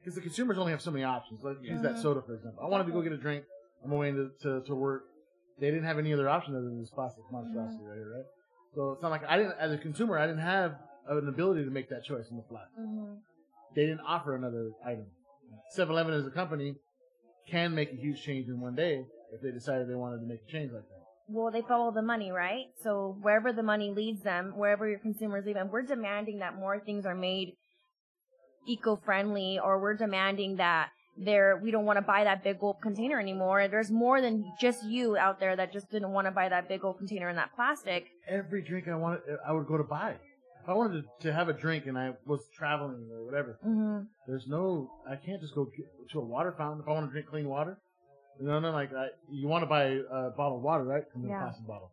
[0.00, 1.40] because the consumers only have so many options.
[1.42, 2.02] Let's use that Mhm.
[2.02, 2.62] soda for example.
[2.64, 3.44] I wanted to go get a drink.
[3.84, 5.04] I'm going to, to, to work.
[5.58, 7.88] They didn't have any other option other than this plastic monstrosity Mm-hmm.
[7.90, 8.24] right here, right?
[8.74, 10.76] So it's not like I didn't, as a consumer, I didn't have
[11.08, 12.68] an ability to make that choice in the flat.
[12.76, 13.14] hmm
[13.74, 15.06] They didn't offer another item.
[15.76, 16.76] 7-Eleven as a company
[17.48, 20.40] can make a huge change in one day if they decided they wanted to make
[20.46, 20.99] a change like that.
[21.32, 22.66] Well, they follow the money, right?
[22.82, 26.80] So wherever the money leads them, wherever your consumers lead them, we're demanding that more
[26.80, 27.54] things are made
[28.66, 33.20] eco-friendly, or we're demanding that there we don't want to buy that big old container
[33.20, 33.68] anymore.
[33.68, 36.84] There's more than just you out there that just didn't want to buy that big
[36.84, 38.06] old container in that plastic.
[38.28, 40.16] Every drink I wanted, I would go to buy.
[40.62, 44.46] If I wanted to, have a drink and I was traveling or whatever, hmm There's
[44.46, 45.68] no, I can't just go
[46.10, 47.78] to a water fountain if I want to drink clean water.
[48.40, 51.02] You know, no, like I, you want to buy a bottle of water, right?
[51.12, 51.40] Comes in Yeah.
[51.40, 51.92] a plastic bottle.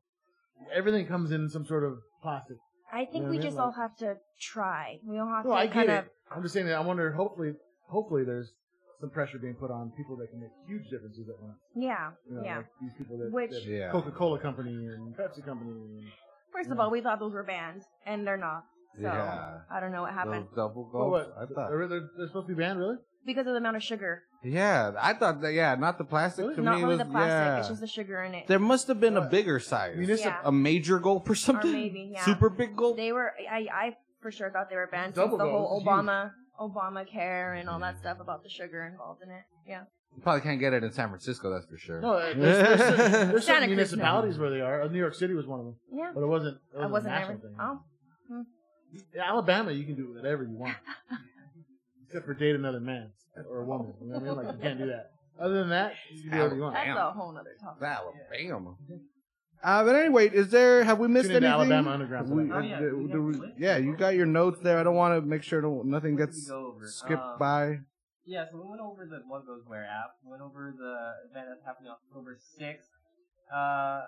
[0.74, 2.58] Everything comes in some sort of plastic.
[2.92, 5.00] I think Yeah, we I mean, just like- all have to try.
[5.06, 5.98] We don't have No, to I get kind it.
[6.00, 6.06] of.
[6.32, 7.12] I'm just saying that I wonder.
[7.12, 7.54] Hopefully,
[7.90, 8.54] hopefully there's
[9.02, 11.58] some pressure being put on people that can make huge differences at once.
[11.76, 12.58] Yeah, You know, yeah.
[12.58, 13.92] like these people that, Which- that Yeah.
[13.92, 15.72] Coca-Cola company and Pepsi company.
[15.72, 16.08] And,
[16.54, 16.84] First of Yeah.
[16.84, 18.64] all, we thought those were banned, and they're not.
[18.96, 19.60] So Yeah.
[19.70, 21.28] I don't know what happened Those double oh, gulps.
[21.28, 21.38] what?
[21.38, 21.70] I thought.
[21.70, 22.96] They're, they're, they're supposed to be banned, really?
[23.28, 24.24] Because of the amount of sugar.
[24.44, 25.54] Yeah, I thought that.
[25.54, 26.44] Yeah, not the plastic.
[26.46, 26.56] Really?
[26.56, 27.30] To Not me really was, the plastic.
[27.30, 27.58] Yeah.
[27.60, 28.48] It's just the sugar in it.
[28.48, 29.96] there must have been a bigger size.
[29.98, 30.40] Municip- Yeah.
[30.46, 31.72] A major gulp or something.
[31.72, 32.26] maybe, yeah.
[32.26, 32.98] Super big gulp.
[32.98, 33.32] They were.
[33.52, 36.32] I I for sure thought they were banned since Double the whole dose is Obama
[36.60, 39.44] Obamacare and all that stuff about the sugar involved in it.
[39.68, 39.82] Yeah.
[40.16, 41.52] You probably can't get it in San Francisco.
[41.52, 42.02] That's for sure.
[42.02, 43.12] No, uh, there's, there's, certain- there's
[43.46, 44.82] Santa certain Cruz, municipalities where they are.
[44.84, 46.12] Uh, New York City was one of them, Yeah.
[46.16, 46.58] but it wasn't.
[46.74, 47.48] It I wasn't, wasn't a national ever.
[47.48, 47.56] thing.
[47.60, 48.46] Oh.
[49.14, 50.76] In Alabama, you can do whatever you want,
[52.08, 53.12] except for date another man
[53.50, 53.94] or a woman.
[54.02, 54.36] You know what I mean?
[54.38, 55.12] Like you can't do that.
[55.40, 56.74] Other than that, you can do whatever you want.
[56.76, 56.98] That's Damn.
[56.98, 57.84] a whole nother topic.
[57.84, 58.76] Alabama.
[59.64, 60.84] Uh, but anyway, is there?
[60.84, 61.72] Have we missed Tune into anything?
[61.72, 62.58] Alabama Underground We- tonight.
[62.58, 62.80] Oh, yeah.
[62.80, 64.78] do- do we- yeah, you got your notes there.
[64.80, 66.86] I don't want to make sure don't, nothing gets go over?
[66.88, 67.80] skipped Um, by.
[68.26, 70.12] Yeah, so we went over the What Goes Where app.
[70.24, 72.90] We went over the event that's happening October 6th.
[73.52, 74.02] Uh,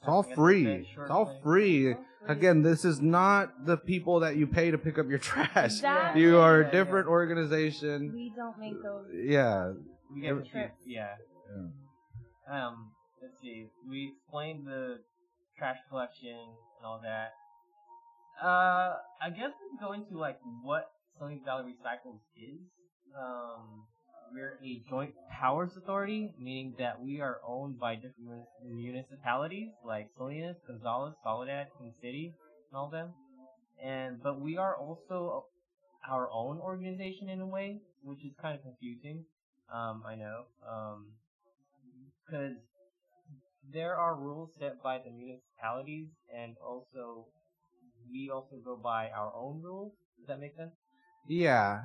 [0.00, 0.66] It's all the free.
[0.66, 1.88] It's all free.
[1.88, 2.06] It's all free.
[2.28, 5.50] Again, this is not the people that you pay to pick up your trash.
[5.56, 6.22] Exactly.
[6.22, 7.12] You are a different yeah.
[7.12, 8.12] organization.
[8.14, 9.06] We don't make those.
[9.12, 9.72] Yeah.
[10.14, 10.70] We get to Every- choose.
[10.86, 11.14] Yeah.
[12.50, 13.66] Um, let's see.
[13.88, 14.98] We explained the
[15.58, 17.32] trash collection and all that.
[18.42, 22.60] Uh, I guess we can go into like what Salinas Valley Recycles is.
[23.18, 23.84] Um,
[24.32, 30.56] we're a joint powers authority, meaning that we are owned by different municipalities like Salinas,
[30.66, 32.34] Gonzales, Soledad, King City,
[32.70, 33.10] and all them.
[33.82, 35.46] And but we are also
[36.08, 39.24] our own organization in a way, which is kind of confusing.
[39.72, 40.44] Um, I know.
[40.68, 41.06] Um,
[42.24, 42.56] because
[43.72, 47.26] there are rules set by the municipalities, and also
[48.10, 49.92] we also go by our own rules.
[50.18, 50.72] Does that make sense?
[51.28, 51.80] Yeah.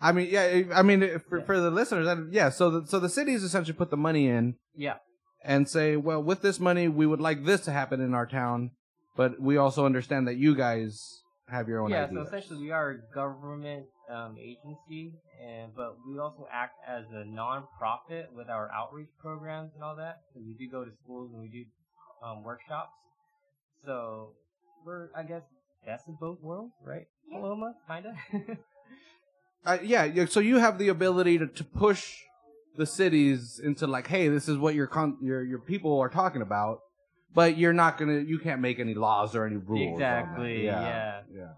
[0.00, 0.62] I mean, yeah.
[0.74, 2.50] I mean, for, for the listeners, that- yeah.
[2.50, 4.96] So, the, so the cities essentially put the money in Yeah.
[5.42, 8.72] and say, well, with this money, we would like this to happen in our town,
[9.16, 12.04] but we also understand that you guys have your own yeah.
[12.04, 12.28] ideas.
[12.28, 17.24] So essentially, we are a government um, agency, and but we also act as a
[17.24, 20.20] non-profit with our outreach programs and all that.
[20.34, 21.64] So we do go to schools and we do
[22.26, 22.92] um, workshops.
[23.84, 24.32] So
[24.84, 25.42] we're, I guess,
[25.86, 27.06] best of both worlds, right?
[27.30, 28.14] Paloma, kinda.
[29.66, 32.18] Uh, yeah, yeah, so you have the ability to, to push
[32.76, 36.42] the cities into like, hey, this is what your con- your your people are talking
[36.42, 36.80] about,
[37.34, 39.94] but you're not gonna, you can't make any laws or any rules.
[39.94, 41.22] Exactly, yeah.
[41.34, 41.48] yeah.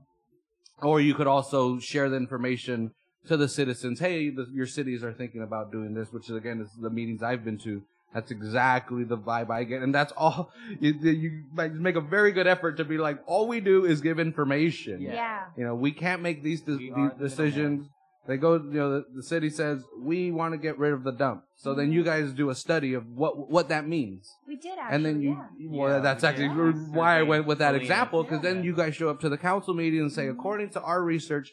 [0.82, 2.92] Or you could also share the information
[3.26, 3.98] to the citizens.
[3.98, 7.22] Hey, the, your cities are thinking about doing this, which is again is the meetings
[7.22, 7.82] I've been to.
[8.14, 10.52] That's exactly the vibe I get, and that's all.
[10.80, 14.18] You, you make a very good effort to be like, all we do is give
[14.20, 15.00] information.
[15.00, 15.14] Yeah.
[15.14, 15.40] Yeah.
[15.56, 17.88] You know, we can't make these, de- these the decisions.
[18.28, 21.12] They go, you know, the, the city says we want to get rid of the
[21.12, 21.44] dump.
[21.56, 24.94] So then you guys do a study of what what that means, We did actually.
[24.96, 25.68] and then you, yeah.
[25.70, 26.88] well, Yeah, that's we actually did.
[26.94, 27.82] why I went with that Salinas.
[27.88, 30.80] example because then you guys show up to the council meeting and say, according to
[30.82, 31.52] our research,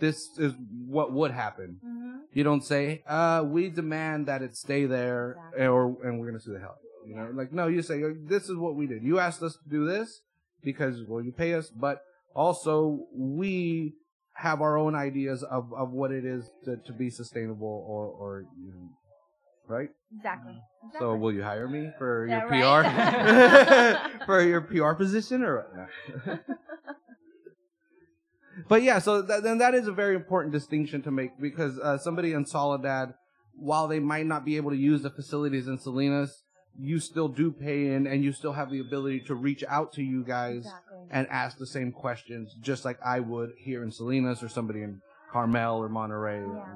[0.00, 0.52] this is
[0.86, 1.78] what would happen.
[1.84, 2.20] Mhm.
[2.32, 5.66] You don't say, uh, we demand that it stay there, Exactly.
[5.66, 6.70] or and we're gonna sue the hell.
[6.70, 7.14] out of you.
[7.14, 8.00] You know, like no, you say
[8.34, 9.02] this is what we did.
[9.02, 10.22] You asked us to do this
[10.62, 12.00] because well, you pay us, but
[12.34, 13.94] also we
[14.34, 18.44] have our own ideas of, of what it is to, to be sustainable or or
[18.58, 18.88] you know,
[19.68, 19.90] right.
[20.16, 20.54] Exactly.
[20.54, 21.18] So Exactly.
[21.18, 24.18] will you hire me for Yeah, your right.
[24.18, 25.88] PR for your PR position or?
[26.26, 26.38] No.
[28.68, 31.98] but yeah, so th- then that is a very important distinction to make because uh,
[31.98, 33.14] somebody in Soledad,
[33.54, 36.42] while they might not be able to use the facilities in Salinas,
[36.78, 40.02] you still do pay in, and you still have the ability to reach out to
[40.02, 40.98] you guys Exactly.
[41.10, 45.00] and ask the same questions, just like I would here in Salinas or somebody in
[45.30, 46.40] Carmel or Monterey.
[46.40, 46.74] Yeah.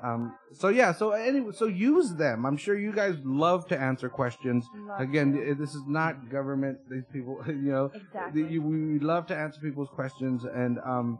[0.00, 0.34] Um.
[0.52, 0.92] So yeah.
[0.92, 1.52] So anyway.
[1.54, 2.46] So use them.
[2.46, 4.64] I'm sure you guys love to answer questions.
[4.86, 6.78] Love Again, i- this is not government.
[6.88, 8.42] These people, you know, Exactly.
[8.44, 11.18] the- you, we love to answer people's questions, and um,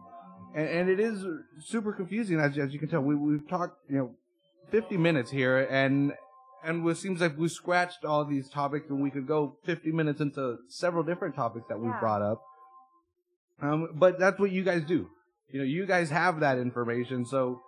[0.55, 1.25] and, and it is
[1.61, 3.01] super confusing as as you can tell.
[3.01, 4.11] We we've talked, you know,
[4.71, 6.13] 50 minutes here, and
[6.65, 10.21] and it seems like we scratched all these topics, and we could go 50 minutes
[10.21, 12.01] into several different topics that we've Yeah.
[12.01, 12.43] brought up.
[13.61, 15.09] Um, but that's what you guys do.
[15.51, 17.61] You know, you guys have that information, so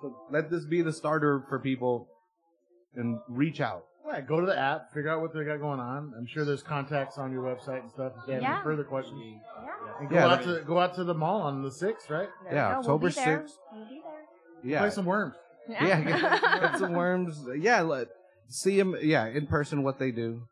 [0.00, 2.08] so let this be the starter for people,
[2.96, 3.84] and reach out.
[4.04, 6.12] Right, go to the app, figure out what they got going on.
[6.18, 8.54] I'm sure there's contacts on your website and stuff if you have Yeah.
[8.56, 9.20] any further questions.
[9.22, 9.68] Yeah.
[10.00, 12.28] And go Yeah, out to go out to the mall on the sixth, right?
[12.44, 12.78] There Yeah, we go.
[12.80, 13.38] October we'll be there.
[13.42, 13.58] 6th.
[13.72, 14.24] We'll be there.
[14.64, 15.34] Yeah, Play some worms.
[15.68, 17.38] Yeah, get, get some worms.
[17.58, 18.08] Yeah, let
[18.48, 18.96] see them.
[19.02, 20.42] Yeah, in person, what they do.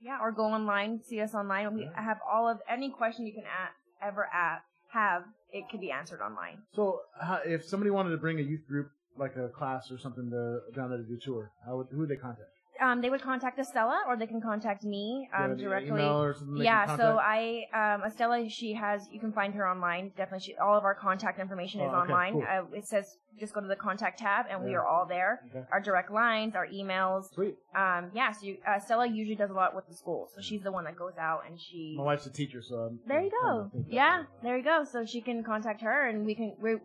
[0.00, 1.74] Yeah, or go online, see us online.
[1.74, 4.62] We have all of any question you can a- ever a
[4.92, 5.22] have.
[5.52, 6.58] It can be answered online.
[6.74, 10.30] So, how, if somebody wanted to bring a youth group, like a class or something,
[10.30, 12.50] to down there to do tour, how would, who would they contact?
[12.80, 15.62] Um, they would contact Estella, or they can contact me Do you have um, any
[15.62, 15.88] directly.
[16.02, 17.18] Email or something Yeah, so?
[17.20, 20.12] I um Estella, she has you can find her online.
[20.16, 22.32] Definitely, she, all of our contact information is Oh, okay, online.
[22.34, 22.42] cool.
[22.48, 25.40] Uh, it says just go to the contact tab, and we are all there.
[25.50, 25.64] Okay.
[25.70, 27.24] Our direct lines, our emails.
[27.34, 27.54] Sweet.
[27.74, 30.62] Um, yeah, so you, uh, Stella usually does a lot with the school, so she's
[30.62, 31.94] the one that goes out and she.
[31.98, 33.84] My wife's a teacher, so I'm, There you I'm go.
[33.88, 34.84] Yeah, there you go.
[34.90, 36.56] So she can contact her, and we can.
[36.58, 36.80] We're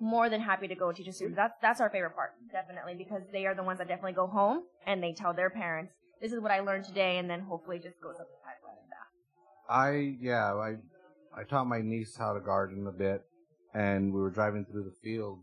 [0.00, 1.36] more than happy to go teach a student.
[1.36, 4.64] That's that's our favorite part, definitely, because they are the ones that definitely go home
[4.86, 8.00] and they tell their parents, "This is what I learned today," and then hopefully just
[8.00, 9.72] goes up the pipeline and that.
[9.72, 10.76] I yeah, I
[11.38, 13.22] I taught my niece how to garden a bit,
[13.74, 15.42] and we were driving through the fields,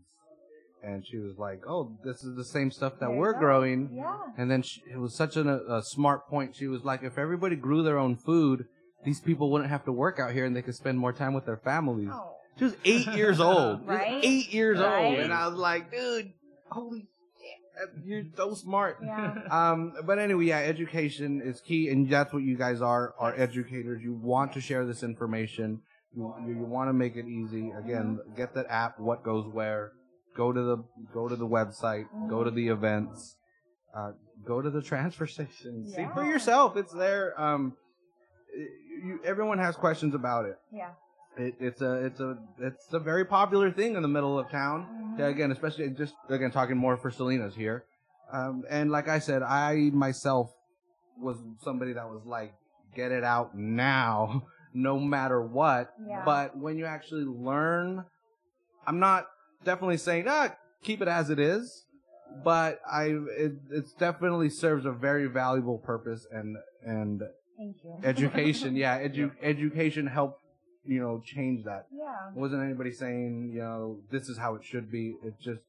[0.82, 4.16] and she was like, "Oh, this is the same stuff that There we're growing." Yeah.
[4.36, 6.56] And then she, it was such an, a, a smart point.
[6.56, 8.66] She was like, "If everybody grew their own food,
[9.04, 11.46] these people wouldn't have to work out here, and they could spend more time with
[11.46, 12.37] their families." Oh.
[12.58, 13.80] She was eight years old.
[13.86, 14.20] Right?
[14.22, 15.04] eight years Right?
[15.06, 16.32] old, and I was like, dude,
[16.70, 18.98] holy shit, you're so smart.
[19.02, 19.34] Yeah.
[19.50, 24.02] Um, but anyway, yeah, education is key, and that's what you guys are, are educators.
[24.02, 25.80] You want to share this information.
[26.14, 27.70] You, you, want to make it easy.
[27.70, 29.92] Again, get that app, what goes where.
[30.36, 33.36] Go to the, go to the website, go to the events,
[33.96, 34.12] uh,
[34.46, 35.86] go to the transfer station.
[35.94, 36.76] See for yourself.
[36.76, 37.38] It's there.
[37.40, 37.74] Um,
[38.56, 40.56] you, everyone has questions about it.
[40.72, 40.90] Yeah.
[41.38, 44.86] It, it's a it's a it's a very popular thing in the middle of town.
[44.90, 45.18] Mhm.
[45.18, 47.84] Yeah, Again, especially just again talking more for Salinas here.
[48.32, 50.50] Um, and like I said, I myself
[51.20, 52.52] was somebody that was like,
[52.94, 54.42] get it out now,
[54.74, 55.92] no matter what.
[56.06, 56.22] Yeah.
[56.24, 58.04] But when you actually learn,
[58.86, 59.26] I'm not
[59.64, 60.50] definitely saying ah
[60.82, 61.84] keep it as it is,
[62.44, 67.22] but I it it's definitely serves a very valuable purpose and and
[67.56, 67.94] Thank you.
[68.04, 68.76] education.
[68.84, 70.42] yeah, edu- education helped
[70.88, 72.30] you know change that Yeah.
[72.34, 75.16] wasn't anybody saying, you know, this is how it should be.
[75.22, 75.60] It's just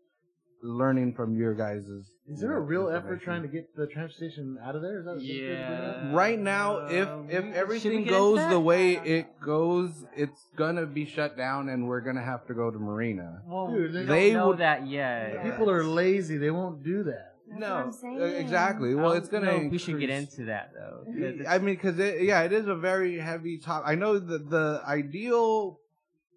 [0.61, 1.87] learning from your guys'
[2.27, 4.99] Is there a real effort trying to get the train station out of there?
[4.99, 5.95] Is that what you're bringing up?
[6.03, 6.13] Yeah.
[6.15, 8.49] Right now, if Um, if should everything get into goes that?
[8.49, 12.69] the way it goes, it's gonna be shut down, and we're gonna have to go
[12.71, 13.41] to Marina.
[13.47, 15.33] Well, Dude, we they- don't know would- that yet.
[15.35, 15.43] Yeah.
[15.49, 16.37] People are lazy.
[16.37, 17.28] They won't do that.
[17.49, 18.21] That's no, what I'm saying.
[18.21, 18.95] uh, exactly.
[18.95, 19.45] Well, it's gonna.
[19.63, 21.03] know we should get into that though.
[21.47, 23.83] I mean, because it, yeah, it is a very heavy top.
[23.85, 25.79] I know that the ideal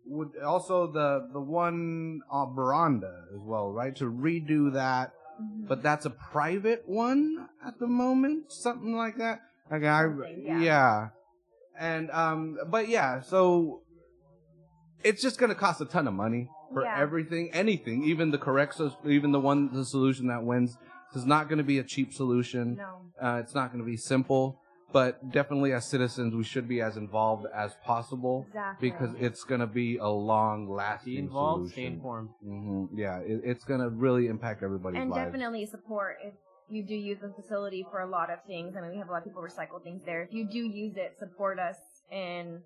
[0.06, 3.94] would also the the one on Veranda as well, right?
[3.96, 5.68] To redo that, Mhm.
[5.68, 9.40] but that's a private one at the moment, something like that.
[9.70, 10.06] Okay, I,
[10.38, 10.58] yeah.
[10.60, 11.08] yeah,
[11.78, 13.82] and um, but yeah, so
[15.04, 16.98] it's just gonna cost a ton of money for Yeah.
[16.98, 20.76] everything, anything, even the correct, so- even the one the solution that wins.
[21.14, 22.76] Is not going to be a cheap solution.
[22.76, 23.00] No.
[23.20, 24.60] Uh, it's not going to be simple,
[24.92, 28.90] but definitely as citizens, we should be as involved as possible Exactly.
[28.90, 31.94] because it's going to be a long lasting Be involved, stay solution.
[31.94, 32.28] informed.
[32.42, 35.26] hmm Yeah, it, it's going to really impact everybody's and lives.
[35.32, 36.34] definitely support if
[36.68, 38.74] you do use the facility for a lot of things.
[38.76, 40.22] I mean, we have a lot of people recycle things there.
[40.22, 41.76] If you do use it, support us
[42.10, 42.60] in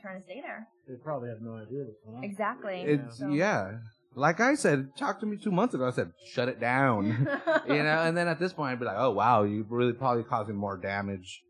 [0.00, 0.66] trying to stay there.
[0.88, 2.24] They probably have no idea what's going on.
[2.24, 2.80] Exactly.
[2.82, 3.72] It's So- yeah.
[4.14, 5.86] Like I said, talk to me two months ago.
[5.86, 7.06] I said, shut it down.
[7.68, 10.22] you know, and then at this point, I'd be like, oh wow, you're really probably
[10.24, 11.42] causing more damage.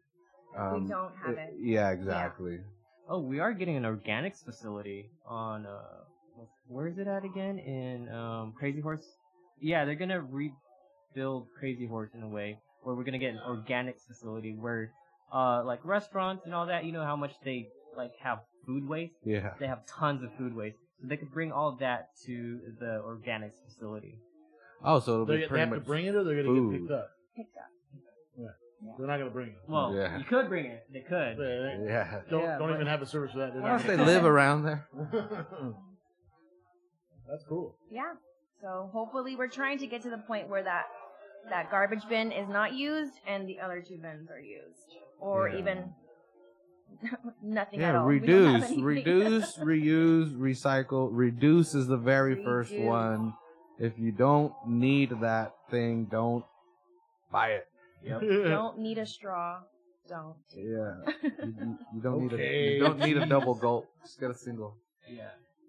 [0.57, 1.55] Um, we don't have it.
[1.59, 2.59] Yeah, exactly.
[3.09, 5.83] Oh, we are getting an organics facility on uh,
[6.69, 7.59] where is it at again?
[7.59, 9.05] In um, Crazy Horse.
[9.61, 14.07] Yeah, they're gonna rebuild Crazy Horse in a way where we're gonna get an organics
[14.07, 14.93] facility where,
[15.33, 16.85] uh, like restaurants and all that.
[16.85, 19.15] You know how much they like have food waste.
[19.25, 19.51] Yeah.
[19.59, 23.03] They have tons of food waste, so they could bring all of that to the
[23.05, 24.19] organics facility.
[24.85, 26.47] Oh, so it'll They, be they pretty have much to bring it or they're going
[26.47, 26.73] to food.
[26.73, 27.11] get picked up.
[27.37, 27.65] Picked up.
[28.99, 29.59] They're not going to bring it.
[29.69, 30.19] Well, Yeah.
[30.19, 30.85] you could bring it.
[30.93, 31.37] They could.
[31.39, 32.21] They- they Yeah.
[32.29, 33.53] don't Yeah, don't but- even have a service for that.
[33.53, 34.89] They're What not if they gonna- live around there?
[37.29, 37.77] That's cool.
[37.91, 38.15] Yeah.
[38.61, 40.85] So hopefully we're trying to get to the point where that
[41.51, 45.59] that garbage bin is not used and the other two bins are used, or Yeah.
[45.59, 45.95] even
[47.43, 48.07] nothing at Yeah, all.
[48.07, 51.09] We don't have reduce, reduce, reuse, recycle.
[51.11, 53.35] Reduce is the very first one.
[53.79, 56.45] If you don't need that thing, don't
[57.31, 57.67] buy it.
[58.05, 59.61] You don't need a straw.
[60.09, 60.35] Don't.
[60.55, 63.87] Yeah, you, you- you don't need a you don't need a double gulp.
[64.03, 64.77] Just get a single.
[65.09, 65.29] Yeah.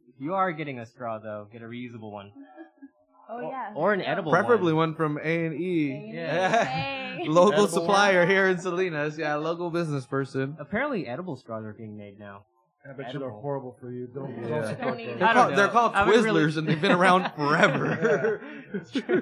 [0.09, 2.31] If you are getting a straw though, get a reusable one.
[3.29, 3.71] Oh Or- yeah.
[3.75, 4.11] or an there you go.
[4.13, 6.11] edible Preferably one from A and E.
[6.13, 7.02] Yeah.
[7.17, 7.27] Hey.
[7.27, 9.17] Local Edible supplier here in Salinas.
[9.17, 10.55] Yeah, local business person.
[10.59, 12.45] Apparently, edible straws are being made now.
[12.85, 13.41] I bet you they're Edible.
[13.41, 14.07] horrible for you.
[14.07, 14.47] Don't, Yeah.
[14.49, 15.19] don't support Don't eat those.
[15.19, 15.55] They're I don't called, know.
[15.55, 18.41] they're called I haven't Twizzlers really- and they've been around forever.
[18.73, 19.21] It's true.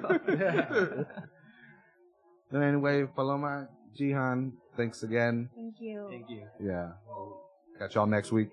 [2.50, 5.48] But anyway, Paloma, Jehan, thanks again.
[5.54, 6.06] Thank you.
[6.10, 6.46] Thank you.
[6.60, 6.92] Yeah.
[7.78, 8.50] Catch y'all next week.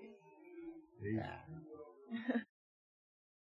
[1.02, 1.32] Yeah.